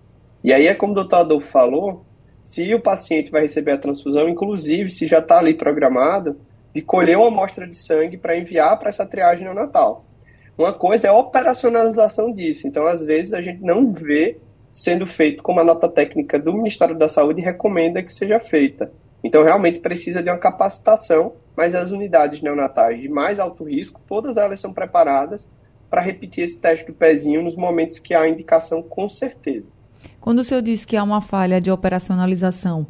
E 0.42 0.52
aí 0.52 0.66
é 0.66 0.74
como 0.74 0.92
o 0.92 0.94
doutor 0.94 1.16
Adolfo 1.16 1.48
falou, 1.48 2.04
se 2.40 2.74
o 2.74 2.80
paciente 2.80 3.30
vai 3.30 3.42
receber 3.42 3.72
a 3.72 3.78
transfusão, 3.78 4.28
inclusive 4.28 4.88
se 4.88 5.06
já 5.06 5.18
está 5.18 5.38
ali 5.38 5.54
programado, 5.54 6.40
de 6.74 6.80
colher 6.80 7.18
uma 7.18 7.28
amostra 7.28 7.66
de 7.66 7.76
sangue 7.76 8.16
para 8.16 8.36
enviar 8.36 8.78
para 8.78 8.88
essa 8.88 9.04
triagem 9.04 9.44
neonatal. 9.44 10.04
Uma 10.56 10.72
coisa 10.72 11.06
é 11.06 11.10
a 11.10 11.14
operacionalização 11.14 12.32
disso. 12.32 12.66
Então, 12.66 12.86
às 12.86 13.04
vezes, 13.04 13.32
a 13.32 13.40
gente 13.40 13.62
não 13.62 13.92
vê 13.92 14.38
sendo 14.70 15.06
feito 15.06 15.42
como 15.42 15.60
a 15.60 15.64
nota 15.64 15.88
técnica 15.88 16.38
do 16.38 16.52
Ministério 16.52 16.96
da 16.96 17.08
Saúde 17.08 17.40
recomenda 17.40 18.02
que 18.02 18.12
seja 18.12 18.38
feita. 18.38 18.92
Então, 19.22 19.42
realmente 19.42 19.80
precisa 19.80 20.22
de 20.22 20.30
uma 20.30 20.38
capacitação, 20.38 21.32
mas 21.56 21.74
as 21.74 21.90
unidades 21.90 22.40
neonatais 22.40 23.00
de 23.00 23.08
mais 23.08 23.40
alto 23.40 23.64
risco, 23.64 24.00
todas 24.06 24.36
elas 24.36 24.60
são 24.60 24.72
preparadas 24.72 25.48
para 25.90 26.00
repetir 26.00 26.44
esse 26.44 26.60
teste 26.60 26.86
do 26.86 26.92
pezinho 26.92 27.42
nos 27.42 27.56
momentos 27.56 27.98
que 27.98 28.14
há 28.14 28.28
indicação, 28.28 28.82
com 28.82 29.08
certeza. 29.08 29.68
Quando 30.20 30.40
o 30.40 30.44
senhor 30.44 30.62
diz 30.62 30.84
que 30.84 30.96
há 30.96 31.02
uma 31.02 31.20
falha 31.20 31.60
de 31.60 31.70
operacionalização, 31.70 32.86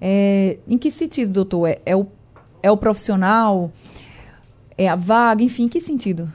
é, 0.00 0.58
em 0.68 0.76
que 0.76 0.90
sentido, 0.90 1.32
doutor? 1.32 1.68
É, 1.68 1.80
é, 1.86 1.96
o, 1.96 2.06
é 2.62 2.70
o 2.70 2.76
profissional? 2.76 3.72
É 4.76 4.88
a 4.88 4.94
vaga? 4.94 5.42
Enfim, 5.42 5.64
em 5.64 5.68
que 5.68 5.80
sentido? 5.80 6.30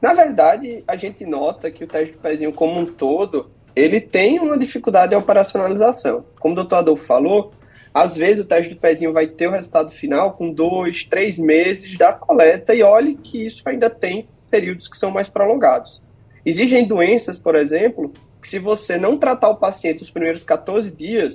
Na 0.00 0.14
verdade, 0.14 0.82
a 0.88 0.96
gente 0.96 1.26
nota 1.26 1.70
que 1.70 1.84
o 1.84 1.86
teste 1.86 2.14
do 2.14 2.18
pezinho 2.18 2.52
como 2.52 2.80
um 2.80 2.86
todo, 2.86 3.50
ele 3.76 4.00
tem 4.00 4.38
uma 4.38 4.58
dificuldade 4.58 5.10
de 5.10 5.16
operacionalização. 5.16 6.24
Como 6.38 6.52
o 6.52 6.56
doutor 6.56 6.76
Adolfo 6.76 7.04
falou, 7.04 7.52
às 7.92 8.16
vezes 8.16 8.40
o 8.40 8.44
teste 8.44 8.72
do 8.72 8.80
pezinho 8.80 9.12
vai 9.12 9.26
ter 9.26 9.48
o 9.48 9.50
resultado 9.50 9.90
final 9.90 10.32
com 10.32 10.52
dois, 10.52 11.04
três 11.04 11.38
meses 11.38 11.98
da 11.98 12.12
coleta 12.12 12.74
e 12.74 12.82
olhe 12.82 13.14
que 13.16 13.44
isso 13.44 13.62
ainda 13.66 13.90
tem 13.90 14.26
períodos 14.50 14.88
que 14.88 14.96
são 14.96 15.10
mais 15.10 15.28
prolongados. 15.28 16.00
Existem 16.46 16.86
doenças, 16.86 17.38
por 17.38 17.54
exemplo, 17.54 18.12
que 18.40 18.48
se 18.48 18.58
você 18.58 18.96
não 18.96 19.18
tratar 19.18 19.50
o 19.50 19.56
paciente 19.56 20.00
nos 20.00 20.10
primeiros 20.10 20.44
14 20.44 20.90
dias, 20.90 21.34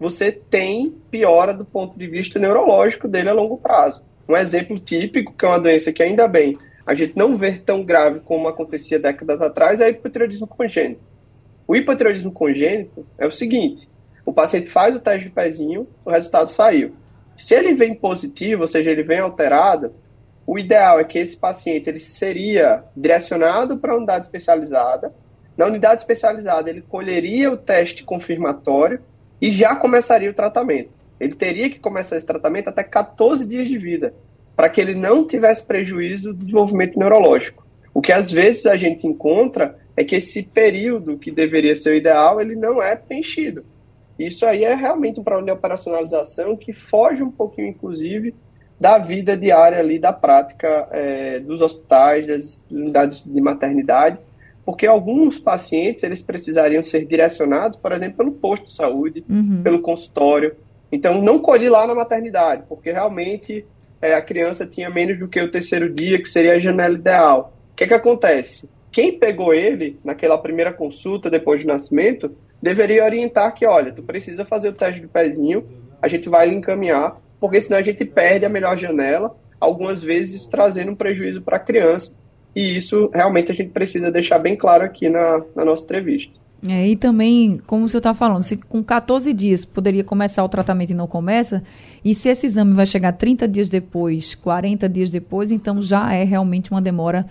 você 0.00 0.32
tem 0.32 0.92
piora 1.10 1.54
do 1.54 1.64
ponto 1.64 1.96
de 1.96 2.08
vista 2.08 2.38
neurológico 2.38 3.06
dele 3.06 3.28
a 3.28 3.32
longo 3.32 3.58
prazo. 3.58 4.02
Um 4.28 4.36
exemplo 4.36 4.78
típico, 4.80 5.32
que 5.32 5.44
é 5.44 5.48
uma 5.48 5.60
doença 5.60 5.92
que 5.92 6.02
ainda 6.02 6.26
bem 6.26 6.58
a 6.84 6.94
gente 6.94 7.16
não 7.16 7.36
vê 7.36 7.52
tão 7.52 7.84
grave 7.84 8.20
como 8.20 8.48
acontecia 8.48 8.98
décadas 8.98 9.40
atrás, 9.40 9.80
é 9.80 9.86
o 9.86 9.90
hipotireoidismo 9.90 10.46
congênito. 10.46 11.00
O 11.66 11.76
hipotireoidismo 11.76 12.32
congênito 12.32 13.06
é 13.16 13.26
o 13.26 13.30
seguinte: 13.30 13.88
o 14.26 14.32
paciente 14.32 14.68
faz 14.68 14.94
o 14.94 15.00
teste 15.00 15.28
de 15.28 15.30
pezinho, 15.34 15.88
o 16.04 16.10
resultado 16.10 16.48
saiu. 16.48 16.94
Se 17.36 17.54
ele 17.54 17.74
vem 17.74 17.94
positivo, 17.94 18.62
ou 18.62 18.68
seja, 18.68 18.90
ele 18.90 19.02
vem 19.02 19.20
alterado, 19.20 19.94
o 20.46 20.58
ideal 20.58 20.98
é 20.98 21.04
que 21.04 21.18
esse 21.18 21.36
paciente 21.36 21.88
ele 21.88 22.00
seria 22.00 22.84
direcionado 22.96 23.78
para 23.78 23.92
a 23.92 23.96
unidade 23.96 24.26
especializada. 24.26 25.14
Na 25.56 25.66
unidade 25.66 26.00
especializada, 26.00 26.68
ele 26.68 26.82
colheria 26.82 27.50
o 27.50 27.56
teste 27.56 28.02
confirmatório 28.04 29.00
e 29.40 29.50
já 29.50 29.76
começaria 29.76 30.30
o 30.30 30.34
tratamento. 30.34 30.90
Ele 31.20 31.34
teria 31.34 31.70
que 31.70 31.78
começar 31.78 32.16
esse 32.16 32.26
tratamento 32.26 32.68
até 32.68 32.82
14 32.82 33.46
dias 33.46 33.68
de 33.68 33.78
vida 33.78 34.12
para 34.56 34.68
que 34.68 34.80
ele 34.80 34.94
não 34.94 35.26
tivesse 35.26 35.62
prejuízo 35.62 36.32
do 36.32 36.38
desenvolvimento 36.38 36.98
neurológico. 36.98 37.66
O 37.94 38.00
que 38.00 38.12
às 38.12 38.30
vezes 38.30 38.66
a 38.66 38.76
gente 38.76 39.06
encontra 39.06 39.78
é 39.96 40.04
que 40.04 40.16
esse 40.16 40.42
período 40.42 41.18
que 41.18 41.30
deveria 41.30 41.74
ser 41.74 41.90
o 41.90 41.94
ideal, 41.94 42.40
ele 42.40 42.56
não 42.56 42.82
é 42.82 42.96
preenchido. 42.96 43.64
Isso 44.18 44.46
aí 44.46 44.64
é 44.64 44.74
realmente 44.74 45.20
um 45.20 45.24
problema 45.24 45.46
de 45.46 45.58
operacionalização 45.58 46.56
que 46.56 46.72
foge 46.72 47.22
um 47.22 47.30
pouquinho, 47.30 47.68
inclusive, 47.68 48.34
da 48.78 48.98
vida 48.98 49.36
diária 49.36 49.78
ali, 49.78 49.98
da 49.98 50.12
prática 50.12 50.88
é, 50.90 51.40
dos 51.40 51.60
hospitais, 51.60 52.26
das 52.26 52.64
unidades 52.70 53.24
de 53.24 53.40
maternidade, 53.40 54.18
porque 54.64 54.86
alguns 54.86 55.38
pacientes, 55.38 56.02
eles 56.02 56.22
precisariam 56.22 56.82
ser 56.82 57.04
direcionados, 57.04 57.78
por 57.78 57.92
exemplo, 57.92 58.18
pelo 58.18 58.32
posto 58.32 58.66
de 58.66 58.74
saúde, 58.74 59.24
uhum. 59.28 59.62
pelo 59.62 59.80
consultório. 59.80 60.56
Então, 60.90 61.20
não 61.20 61.38
colhi 61.38 61.68
lá 61.68 61.86
na 61.86 61.94
maternidade, 61.94 62.64
porque 62.68 62.90
realmente 62.92 63.64
é, 64.02 64.14
a 64.14 64.20
criança 64.20 64.66
tinha 64.66 64.90
menos 64.90 65.16
do 65.16 65.28
que 65.28 65.40
o 65.40 65.50
terceiro 65.50 65.88
dia, 65.88 66.20
que 66.20 66.28
seria 66.28 66.54
a 66.54 66.58
janela 66.58 66.94
ideal. 66.94 67.56
O 67.72 67.76
que, 67.76 67.86
que 67.86 67.94
acontece? 67.94 68.68
Quem 68.90 69.18
pegou 69.18 69.54
ele 69.54 69.98
naquela 70.04 70.36
primeira 70.36 70.72
consulta 70.72 71.30
depois 71.30 71.62
do 71.62 71.68
nascimento 71.68 72.36
deveria 72.60 73.04
orientar 73.04 73.54
que, 73.54 73.64
olha, 73.64 73.92
tu 73.92 74.02
precisa 74.02 74.44
fazer 74.44 74.68
o 74.68 74.74
teste 74.74 75.00
do 75.00 75.08
pezinho, 75.08 75.66
a 76.00 76.08
gente 76.08 76.28
vai 76.28 76.48
lhe 76.48 76.54
encaminhar, 76.54 77.16
porque 77.40 77.60
senão 77.60 77.78
a 77.78 77.82
gente 77.82 78.04
perde 78.04 78.44
a 78.44 78.48
melhor 78.48 78.76
janela, 78.76 79.34
algumas 79.58 80.02
vezes 80.02 80.46
trazendo 80.48 80.92
um 80.92 80.96
prejuízo 80.96 81.40
para 81.40 81.56
a 81.56 81.60
criança. 81.60 82.12
E 82.54 82.76
isso 82.76 83.08
realmente 83.14 83.50
a 83.50 83.54
gente 83.54 83.70
precisa 83.70 84.10
deixar 84.10 84.38
bem 84.38 84.56
claro 84.56 84.84
aqui 84.84 85.08
na, 85.08 85.42
na 85.54 85.64
nossa 85.64 85.84
entrevista. 85.84 86.38
É, 86.66 86.88
e 86.88 86.96
também, 86.96 87.58
como 87.66 87.84
o 87.84 87.88
senhor 87.88 87.98
está 87.98 88.14
falando, 88.14 88.42
se 88.42 88.56
com 88.56 88.84
14 88.84 89.32
dias 89.32 89.64
poderia 89.64 90.04
começar 90.04 90.44
o 90.44 90.48
tratamento 90.48 90.90
e 90.90 90.94
não 90.94 91.08
começa, 91.08 91.62
e 92.04 92.14
se 92.14 92.28
esse 92.28 92.46
exame 92.46 92.72
vai 92.72 92.86
chegar 92.86 93.12
30 93.12 93.48
dias 93.48 93.68
depois, 93.68 94.36
40 94.36 94.88
dias 94.88 95.10
depois, 95.10 95.50
então 95.50 95.82
já 95.82 96.12
é 96.12 96.22
realmente 96.22 96.70
uma 96.70 96.80
demora 96.80 97.26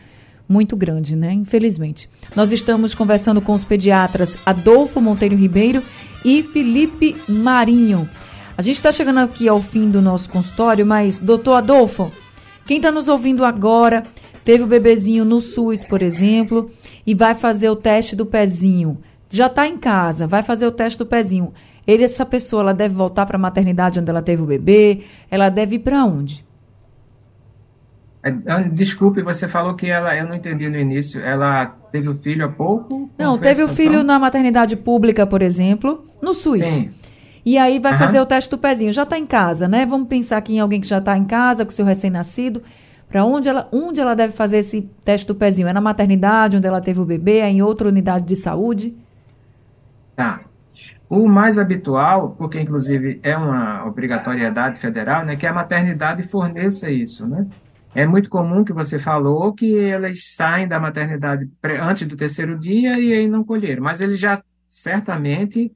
muito 0.49 0.75
grande, 0.75 1.15
né? 1.15 1.31
Infelizmente. 1.31 2.09
Nós 2.35 2.51
estamos 2.51 2.93
conversando 2.93 3.41
com 3.41 3.53
os 3.53 3.63
pediatras 3.63 4.37
Adolfo 4.45 4.99
Monteiro 4.99 5.35
Ribeiro 5.35 5.81
e 6.25 6.43
Felipe 6.43 7.15
Marinho. 7.27 8.09
A 8.57 8.61
gente 8.61 8.75
está 8.75 8.91
chegando 8.91 9.21
aqui 9.21 9.47
ao 9.47 9.61
fim 9.61 9.89
do 9.89 10.01
nosso 10.01 10.29
consultório, 10.29 10.85
mas, 10.85 11.17
doutor 11.17 11.53
Adolfo, 11.53 12.11
quem 12.65 12.77
está 12.77 12.91
nos 12.91 13.07
ouvindo 13.07 13.45
agora, 13.45 14.03
teve 14.43 14.63
o 14.63 14.67
bebezinho 14.67 15.23
no 15.23 15.39
SUS, 15.39 15.85
por 15.85 16.01
exemplo, 16.01 16.69
e 17.07 17.15
vai 17.15 17.33
fazer 17.33 17.69
o 17.69 17.75
teste 17.77 18.13
do 18.13 18.25
pezinho. 18.25 18.97
Já 19.31 19.47
está 19.47 19.65
em 19.65 19.77
casa, 19.77 20.27
vai 20.27 20.43
fazer 20.43 20.67
o 20.67 20.71
teste 20.71 20.99
do 20.99 21.05
pezinho. 21.05 21.53
Ele, 21.87 22.03
essa 22.03 22.25
pessoa, 22.25 22.61
ela 22.63 22.73
deve 22.73 22.93
voltar 22.93 23.25
para 23.25 23.37
a 23.37 23.39
maternidade 23.39 23.99
onde 23.99 24.09
ela 24.09 24.21
teve 24.21 24.41
o 24.41 24.45
bebê? 24.45 25.03
Ela 25.29 25.49
deve 25.49 25.77
ir 25.77 25.79
para 25.79 26.03
onde? 26.05 26.45
É, 28.23 28.29
desculpe, 28.69 29.23
você 29.23 29.47
falou 29.47 29.73
que 29.73 29.89
ela, 29.89 30.15
eu 30.15 30.27
não 30.27 30.35
entendi 30.35 30.69
no 30.69 30.77
início, 30.77 31.19
ela 31.21 31.65
teve 31.91 32.07
o 32.07 32.15
filho 32.15 32.45
há 32.45 32.49
pouco? 32.49 33.09
Não, 33.17 33.37
teve 33.37 33.63
o 33.63 33.67
filho 33.67 34.03
na 34.03 34.19
maternidade 34.19 34.75
pública, 34.75 35.25
por 35.25 35.41
exemplo, 35.41 36.05
no 36.21 36.33
SUS. 36.33 36.67
Sim. 36.67 36.91
E 37.43 37.57
aí 37.57 37.79
vai 37.79 37.93
uhum. 37.93 37.97
fazer 37.97 38.19
o 38.19 38.25
teste 38.25 38.51
do 38.51 38.57
pezinho. 38.57 38.93
Já 38.93 39.03
está 39.03 39.17
em 39.17 39.25
casa, 39.25 39.67
né? 39.67 39.85
Vamos 39.85 40.07
pensar 40.07 40.37
aqui 40.37 40.55
em 40.55 40.59
alguém 40.59 40.79
que 40.79 40.87
já 40.87 40.99
está 40.99 41.17
em 41.17 41.25
casa, 41.25 41.65
com 41.65 41.71
seu 41.71 41.85
recém-nascido. 41.85 42.61
Para 43.09 43.25
onde 43.25 43.49
ela, 43.49 43.67
onde 43.71 43.99
ela 43.99 44.13
deve 44.13 44.33
fazer 44.33 44.59
esse 44.59 44.81
teste 45.03 45.25
do 45.25 45.33
pezinho? 45.33 45.67
É 45.67 45.73
na 45.73 45.81
maternidade, 45.81 46.57
onde 46.57 46.67
ela 46.67 46.79
teve 46.79 46.99
o 46.99 47.05
bebê? 47.05 47.39
É 47.39 47.49
em 47.49 47.63
outra 47.63 47.87
unidade 47.87 48.25
de 48.25 48.35
saúde? 48.35 48.95
Tá. 50.21 50.41
O 51.09 51.27
mais 51.27 51.57
habitual, 51.57 52.35
porque 52.37 52.61
inclusive 52.61 53.19
é 53.23 53.35
uma 53.35 53.87
obrigatoriedade 53.87 54.79
federal, 54.79 55.25
né, 55.25 55.35
que 55.35 55.47
a 55.47 55.53
maternidade 55.53 56.21
forneça 56.23 56.91
isso, 56.91 57.27
né? 57.27 57.47
É 57.95 58.05
muito 58.05 58.29
comum 58.29 58.63
que 58.63 58.71
você 58.71 58.99
falou 58.99 59.51
que 59.51 59.77
elas 59.77 60.23
saem 60.35 60.67
da 60.67 60.79
maternidade 60.79 61.49
antes 61.81 62.07
do 62.07 62.15
terceiro 62.15 62.57
dia 62.57 62.99
e 62.99 63.11
aí 63.13 63.27
não 63.27 63.43
colheram, 63.43 63.83
mas 63.83 63.99
eles 63.99 64.19
já 64.19 64.41
certamente, 64.67 65.73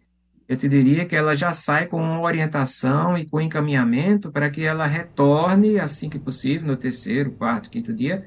eu 0.47 0.55
te 0.55 0.69
diria 0.69 1.05
que 1.05 1.15
ela 1.15 1.34
já 1.34 1.51
sai 1.51 1.88
com 1.88 1.97
uma 1.97 2.21
orientação 2.21 3.17
e 3.17 3.27
com 3.27 3.41
encaminhamento 3.41 4.31
para 4.31 4.49
que 4.51 4.63
ela 4.63 4.86
retorne 4.86 5.79
assim 5.79 6.08
que 6.08 6.19
possível 6.19 6.67
no 6.67 6.77
terceiro, 6.77 7.31
quarto, 7.31 7.69
quinto 7.71 7.91
dia, 7.91 8.25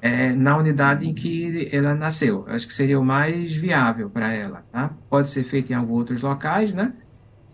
é, 0.00 0.32
na 0.32 0.56
unidade 0.56 1.08
em 1.08 1.14
que 1.14 1.68
ela 1.72 1.94
nasceu. 1.94 2.44
Acho 2.48 2.66
que 2.66 2.72
seria 2.72 2.98
o 2.98 3.04
mais 3.04 3.54
viável 3.54 4.08
para 4.10 4.32
ela. 4.32 4.64
Tá? 4.72 4.90
Pode 5.08 5.30
ser 5.30 5.44
feito 5.44 5.72
em 5.72 5.74
alguns 5.74 5.98
outros 5.98 6.22
locais, 6.22 6.72
né? 6.72 6.92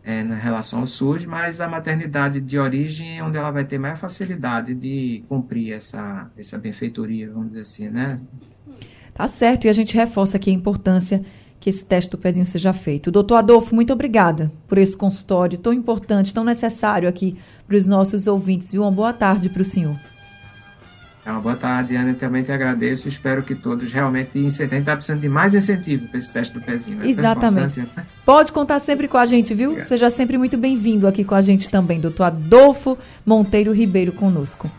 é, 0.06 0.22
na 0.22 0.36
relação 0.36 0.80
ao 0.80 0.86
SUS, 0.86 1.26
mas 1.26 1.60
a 1.60 1.66
maternidade 1.66 2.40
de 2.40 2.56
origem 2.56 3.18
é 3.18 3.24
onde 3.24 3.36
ela 3.36 3.50
vai 3.50 3.64
ter 3.64 3.76
mais 3.76 3.98
facilidade 3.98 4.72
de 4.72 5.24
cumprir 5.28 5.72
essa, 5.72 6.30
essa 6.38 6.56
benfeitoria, 6.56 7.28
vamos 7.28 7.48
dizer 7.48 7.60
assim, 7.60 7.88
né? 7.88 8.16
Tá 9.12 9.26
certo, 9.26 9.64
e 9.64 9.68
a 9.68 9.72
gente 9.72 9.96
reforça 9.96 10.36
aqui 10.36 10.48
a 10.48 10.52
importância 10.52 11.24
que 11.58 11.68
esse 11.68 11.84
teste 11.84 12.10
do 12.10 12.18
pezinho 12.18 12.46
seja 12.46 12.72
feito. 12.72 13.10
Doutor 13.10 13.36
Adolfo, 13.36 13.74
muito 13.74 13.92
obrigada 13.92 14.52
por 14.68 14.78
esse 14.78 14.96
consultório 14.96 15.58
tão 15.58 15.72
importante, 15.72 16.32
tão 16.32 16.44
necessário 16.44 17.08
aqui 17.08 17.36
para 17.66 17.76
os 17.76 17.88
nossos 17.88 18.28
ouvintes. 18.28 18.70
Viu? 18.70 18.82
Uma 18.82 18.92
boa 18.92 19.12
tarde 19.12 19.48
para 19.48 19.62
o 19.62 19.64
senhor. 19.64 19.96
Então, 21.26 21.40
boa 21.40 21.56
tarde, 21.56 21.96
Ana. 21.96 22.14
Também 22.14 22.44
te 22.44 22.52
agradeço. 22.52 23.08
Espero 23.08 23.42
que 23.42 23.52
todos 23.52 23.92
realmente 23.92 24.38
incentivem. 24.38 24.78
está 24.78 24.94
precisando 24.94 25.22
de 25.22 25.28
mais 25.28 25.54
incentivo 25.54 26.06
para 26.06 26.20
esse 26.20 26.32
teste 26.32 26.54
do 26.54 26.60
pezinho. 26.60 27.02
É 27.02 27.08
Exatamente. 27.08 27.80
Né? 27.80 28.06
Pode 28.24 28.52
contar 28.52 28.78
sempre 28.78 29.08
com 29.08 29.18
a 29.18 29.26
gente, 29.26 29.52
viu? 29.52 29.70
Obrigado. 29.70 29.88
Seja 29.88 30.08
sempre 30.08 30.38
muito 30.38 30.56
bem-vindo 30.56 31.04
aqui 31.04 31.24
com 31.24 31.34
a 31.34 31.40
gente 31.40 31.68
também, 31.68 31.98
doutor 31.98 32.26
Adolfo 32.26 32.96
Monteiro 33.24 33.72
Ribeiro 33.72 34.12
conosco. 34.12 34.70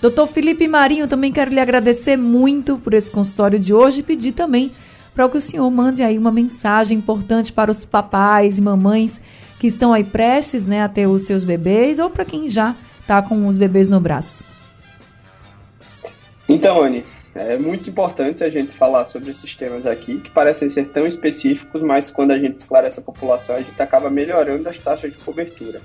Doutor 0.00 0.28
Felipe 0.28 0.68
Marinho, 0.68 1.08
também 1.08 1.32
quero 1.32 1.50
lhe 1.50 1.58
agradecer 1.58 2.16
muito 2.16 2.78
por 2.78 2.94
esse 2.94 3.10
consultório 3.10 3.58
de 3.58 3.74
hoje 3.74 3.98
e 3.98 4.04
pedir 4.04 4.30
também 4.30 4.70
para 5.12 5.28
que 5.28 5.38
o 5.38 5.40
senhor 5.40 5.68
mande 5.72 6.04
aí 6.04 6.16
uma 6.16 6.30
mensagem 6.30 6.98
importante 6.98 7.52
para 7.52 7.68
os 7.68 7.84
papais 7.84 8.58
e 8.58 8.62
mamães 8.62 9.20
que 9.58 9.66
estão 9.66 9.92
aí 9.92 10.04
prestes 10.04 10.66
né, 10.66 10.84
a 10.84 10.88
ter 10.88 11.08
os 11.08 11.22
seus 11.22 11.42
bebês 11.42 11.98
ou 11.98 12.08
para 12.08 12.24
quem 12.24 12.46
já 12.46 12.76
está 13.00 13.20
com 13.20 13.48
os 13.48 13.56
bebês 13.56 13.88
no 13.88 13.98
braço. 13.98 14.55
Então, 16.48 16.82
Anne, 16.82 17.04
é 17.34 17.58
muito 17.58 17.90
importante 17.90 18.44
a 18.44 18.48
gente 18.48 18.72
falar 18.72 19.04
sobre 19.04 19.30
esses 19.30 19.54
temas 19.54 19.86
aqui, 19.86 20.20
que 20.20 20.30
parecem 20.30 20.68
ser 20.68 20.88
tão 20.88 21.06
específicos, 21.06 21.82
mas 21.82 22.10
quando 22.10 22.30
a 22.30 22.38
gente 22.38 22.60
esclarece 22.60 23.00
a 23.00 23.02
população, 23.02 23.56
a 23.56 23.60
gente 23.60 23.80
acaba 23.80 24.08
melhorando 24.08 24.68
as 24.68 24.78
taxas 24.78 25.12
de 25.12 25.18
cobertura. 25.18 25.80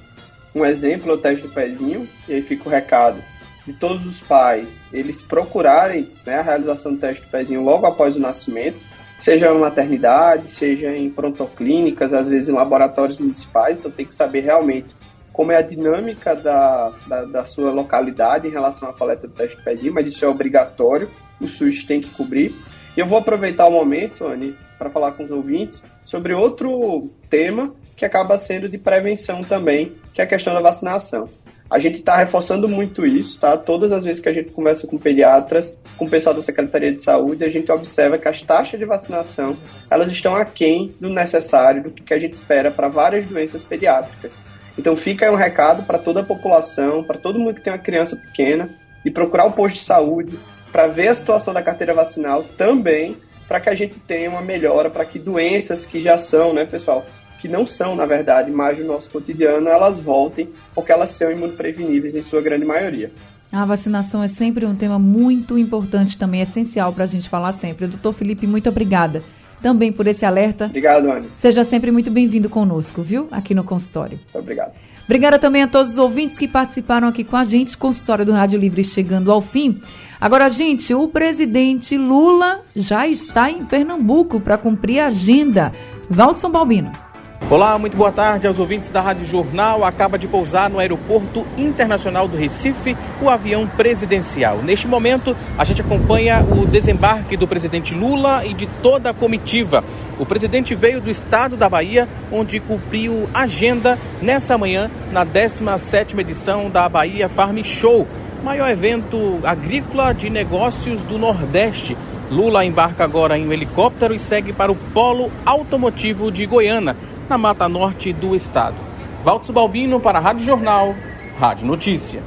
Um 0.53 0.65
exemplo 0.65 1.11
é 1.11 1.13
o 1.13 1.17
teste 1.17 1.47
do 1.47 1.53
pezinho, 1.53 2.07
e 2.27 2.35
aí 2.35 2.41
fica 2.41 2.67
o 2.67 2.71
recado 2.71 3.17
de 3.65 3.73
todos 3.73 4.05
os 4.05 4.21
pais, 4.21 4.81
eles 4.91 5.21
procurarem 5.21 6.07
né, 6.25 6.39
a 6.39 6.41
realização 6.41 6.93
do 6.93 6.99
teste 6.99 7.23
do 7.23 7.29
pezinho 7.29 7.63
logo 7.63 7.85
após 7.85 8.15
o 8.15 8.19
nascimento, 8.19 8.79
seja 9.19 9.51
em 9.51 9.59
maternidade, 9.59 10.47
seja 10.47 10.95
em 10.95 11.09
prontoclínicas, 11.09 12.13
às 12.13 12.27
vezes 12.27 12.49
em 12.49 12.53
laboratórios 12.53 13.17
municipais, 13.17 13.77
então 13.77 13.91
tem 13.91 14.05
que 14.05 14.15
saber 14.15 14.41
realmente 14.41 14.95
como 15.31 15.51
é 15.51 15.57
a 15.57 15.61
dinâmica 15.61 16.35
da, 16.35 16.91
da, 17.07 17.25
da, 17.25 17.45
sua 17.45 17.71
localidade 17.71 18.47
em 18.47 18.51
relação 18.51 18.89
à 18.89 18.93
coleta 18.93 19.27
do 19.27 19.33
teste 19.33 19.57
de 19.57 19.63
pezinho, 19.63 19.93
mas 19.93 20.07
isso 20.07 20.23
é 20.25 20.27
obrigatório, 20.27 21.09
o 21.39 21.47
SUS 21.47 21.83
tem 21.83 22.01
que 22.01 22.09
cobrir. 22.09 22.53
E 22.95 22.99
eu 22.99 23.05
vou 23.05 23.17
aproveitar 23.17 23.67
o 23.67 23.71
momento, 23.71 24.25
Anne, 24.25 24.55
para 24.77 24.89
falar 24.89 25.13
com 25.13 25.23
os 25.23 25.31
ouvintes 25.31 25.81
sobre 26.03 26.33
outro 26.33 27.09
tema 27.29 27.73
que 27.95 28.03
acaba 28.03 28.37
sendo 28.37 28.67
de 28.67 28.77
prevenção 28.77 29.41
também, 29.41 29.93
que 30.13 30.21
é 30.21 30.25
a 30.25 30.27
questão 30.27 30.53
da 30.53 30.59
vacinação. 30.59 31.29
A 31.69 31.79
gente 31.79 31.99
está 31.99 32.17
reforçando 32.17 32.67
muito 32.67 33.05
isso, 33.05 33.39
tá? 33.39 33.55
Todas 33.55 33.93
as 33.93 34.03
vezes 34.03 34.19
que 34.19 34.27
a 34.27 34.33
gente 34.33 34.51
conversa 34.51 34.85
com 34.85 34.97
pediatras, 34.97 35.73
com 35.97 36.03
o 36.03 36.09
pessoal 36.09 36.35
da 36.35 36.41
Secretaria 36.41 36.91
de 36.91 36.99
Saúde, 36.99 37.45
a 37.45 37.49
gente 37.49 37.71
observa 37.71 38.17
que 38.17 38.27
as 38.27 38.41
taxas 38.41 38.77
de 38.77 38.85
vacinação 38.85 39.55
elas 39.89 40.11
estão 40.11 40.35
aquém 40.35 40.93
do 40.99 41.09
necessário, 41.09 41.83
do 41.83 41.91
que 41.91 42.13
a 42.13 42.19
gente 42.19 42.33
espera 42.33 42.69
para 42.69 42.89
várias 42.89 43.25
doenças 43.25 43.63
pediátricas. 43.63 44.41
Então 44.81 44.97
fica 44.97 45.27
aí 45.27 45.31
um 45.31 45.35
recado 45.35 45.83
para 45.83 45.99
toda 45.99 46.21
a 46.21 46.23
população, 46.23 47.03
para 47.03 47.19
todo 47.19 47.37
mundo 47.37 47.53
que 47.53 47.61
tem 47.61 47.71
uma 47.71 47.77
criança 47.77 48.15
pequena, 48.15 48.67
e 49.05 49.11
procurar 49.11 49.45
o 49.45 49.51
posto 49.51 49.75
de 49.75 49.81
saúde 49.81 50.39
para 50.71 50.87
ver 50.87 51.09
a 51.09 51.13
situação 51.13 51.53
da 51.53 51.61
carteira 51.61 51.93
vacinal 51.93 52.43
também, 52.57 53.15
para 53.47 53.59
que 53.59 53.69
a 53.69 53.75
gente 53.75 53.99
tenha 53.99 54.27
uma 54.31 54.41
melhora, 54.41 54.89
para 54.89 55.05
que 55.05 55.19
doenças 55.19 55.85
que 55.85 56.01
já 56.01 56.17
são, 56.17 56.51
né, 56.51 56.65
pessoal, 56.65 57.05
que 57.39 57.47
não 57.47 57.67
são, 57.67 57.95
na 57.95 58.07
verdade, 58.07 58.49
mais 58.49 58.79
do 58.79 58.83
nosso 58.83 59.11
cotidiano, 59.11 59.69
elas 59.69 59.99
voltem, 59.99 60.49
porque 60.73 60.91
elas 60.91 61.11
são 61.11 61.31
imunopreveníveis 61.31 62.15
em 62.15 62.23
sua 62.23 62.41
grande 62.41 62.65
maioria. 62.65 63.11
A 63.51 63.63
vacinação 63.65 64.23
é 64.23 64.27
sempre 64.27 64.65
um 64.65 64.73
tema 64.73 64.97
muito 64.97 65.59
importante 65.59 66.17
também, 66.17 66.41
essencial 66.41 66.91
para 66.91 67.03
a 67.03 67.07
gente 67.07 67.29
falar 67.29 67.53
sempre. 67.53 67.85
Doutor 67.85 68.13
Felipe, 68.13 68.47
muito 68.47 68.67
obrigada 68.67 69.21
também 69.61 69.91
por 69.91 70.07
esse 70.07 70.25
alerta. 70.25 70.65
Obrigado, 70.65 71.11
Anne. 71.11 71.29
Seja 71.37 71.63
sempre 71.63 71.91
muito 71.91 72.09
bem-vindo 72.09 72.49
conosco, 72.49 73.01
viu? 73.01 73.27
Aqui 73.31 73.53
no 73.53 73.63
consultório. 73.63 74.19
Obrigado. 74.33 74.71
Obrigada 75.05 75.37
também 75.37 75.63
a 75.63 75.67
todos 75.67 75.91
os 75.91 75.97
ouvintes 75.97 76.37
que 76.37 76.47
participaram 76.47 77.07
aqui 77.07 77.23
com 77.23 77.35
a 77.35 77.43
gente, 77.43 77.77
consultório 77.77 78.25
do 78.25 78.31
Rádio 78.31 78.59
Livre 78.59 78.83
chegando 78.83 79.31
ao 79.31 79.41
fim. 79.41 79.81
Agora, 80.19 80.49
gente, 80.49 80.93
o 80.93 81.07
presidente 81.07 81.97
Lula 81.97 82.61
já 82.75 83.07
está 83.07 83.49
em 83.49 83.65
Pernambuco 83.65 84.39
para 84.39 84.57
cumprir 84.57 84.99
a 84.99 85.07
agenda. 85.07 85.71
Valdson 86.09 86.49
Balbino. 86.49 87.10
Olá, 87.49 87.77
muito 87.77 87.97
boa 87.97 88.13
tarde 88.13 88.47
aos 88.47 88.59
ouvintes 88.59 88.91
da 88.91 89.01
Rádio 89.01 89.25
Jornal. 89.25 89.83
Acaba 89.83 90.17
de 90.17 90.25
pousar 90.25 90.69
no 90.69 90.79
Aeroporto 90.79 91.45
Internacional 91.57 92.25
do 92.25 92.37
Recife 92.37 92.95
o 93.21 93.29
avião 93.29 93.67
presidencial. 93.67 94.61
Neste 94.63 94.87
momento, 94.87 95.35
a 95.57 95.65
gente 95.65 95.81
acompanha 95.81 96.41
o 96.43 96.65
desembarque 96.65 97.35
do 97.35 97.45
presidente 97.45 97.93
Lula 97.93 98.45
e 98.45 98.53
de 98.53 98.67
toda 98.81 99.09
a 99.09 99.13
comitiva. 99.13 99.83
O 100.17 100.25
presidente 100.25 100.73
veio 100.73 101.01
do 101.01 101.09
estado 101.09 101.57
da 101.57 101.67
Bahia, 101.67 102.07
onde 102.31 102.59
cumpriu 102.61 103.27
agenda 103.33 103.99
nessa 104.21 104.57
manhã 104.57 104.89
na 105.11 105.25
17ª 105.25 106.19
edição 106.19 106.69
da 106.69 106.87
Bahia 106.87 107.27
Farm 107.27 107.57
Show, 107.63 108.07
maior 108.43 108.69
evento 108.69 109.39
agrícola 109.43 110.13
de 110.13 110.29
negócios 110.29 111.01
do 111.01 111.17
Nordeste. 111.17 111.97
Lula 112.29 112.63
embarca 112.63 113.03
agora 113.03 113.37
em 113.37 113.45
um 113.45 113.51
helicóptero 113.51 114.13
e 114.13 114.19
segue 114.19 114.53
para 114.53 114.71
o 114.71 114.75
Polo 114.75 115.29
Automotivo 115.45 116.31
de 116.31 116.45
Goiânia 116.45 116.95
na 117.31 117.37
Mata 117.37 117.69
Norte 117.69 118.11
do 118.11 118.35
Estado. 118.35 118.75
Valdo 119.23 119.53
Balbino 119.53 120.01
para 120.01 120.19
a 120.19 120.21
Rádio 120.21 120.45
Jornal, 120.45 120.93
Rádio 121.39 121.65
Notícia. 121.65 122.21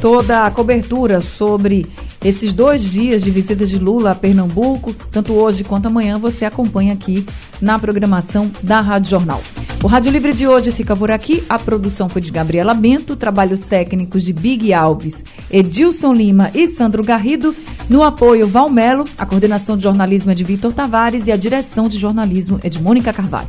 Toda 0.00 0.46
a 0.46 0.50
cobertura 0.50 1.20
sobre 1.20 1.84
esses 2.24 2.54
dois 2.54 2.82
dias 2.82 3.22
de 3.22 3.30
visita 3.30 3.66
de 3.66 3.78
Lula 3.78 4.12
a 4.12 4.14
Pernambuco, 4.14 4.94
tanto 5.10 5.34
hoje 5.34 5.62
quanto 5.62 5.88
amanhã, 5.88 6.18
você 6.18 6.46
acompanha 6.46 6.94
aqui 6.94 7.26
na 7.60 7.78
programação 7.78 8.50
da 8.62 8.80
Rádio 8.80 9.10
Jornal. 9.10 9.42
O 9.84 9.88
Rádio 9.88 10.10
Livre 10.10 10.32
de 10.32 10.48
hoje 10.48 10.72
fica 10.72 10.96
por 10.96 11.10
aqui. 11.10 11.44
A 11.50 11.58
produção 11.58 12.08
foi 12.08 12.22
de 12.22 12.30
Gabriela 12.30 12.72
Bento, 12.72 13.14
trabalhos 13.14 13.62
técnicos 13.66 14.22
de 14.22 14.32
Big 14.32 14.72
Alves, 14.72 15.22
Edilson 15.50 16.14
Lima 16.14 16.50
e 16.54 16.66
Sandro 16.66 17.04
Garrido. 17.04 17.54
No 17.90 18.02
apoio, 18.02 18.48
Valmelo, 18.48 19.04
a 19.18 19.26
coordenação 19.26 19.76
de 19.76 19.82
jornalismo 19.82 20.30
é 20.30 20.34
de 20.34 20.44
Vitor 20.44 20.72
Tavares 20.72 21.26
e 21.26 21.32
a 21.32 21.36
direção 21.36 21.90
de 21.90 21.98
jornalismo 21.98 22.58
é 22.62 22.70
de 22.70 22.80
Mônica 22.80 23.12
Carvalho. 23.12 23.48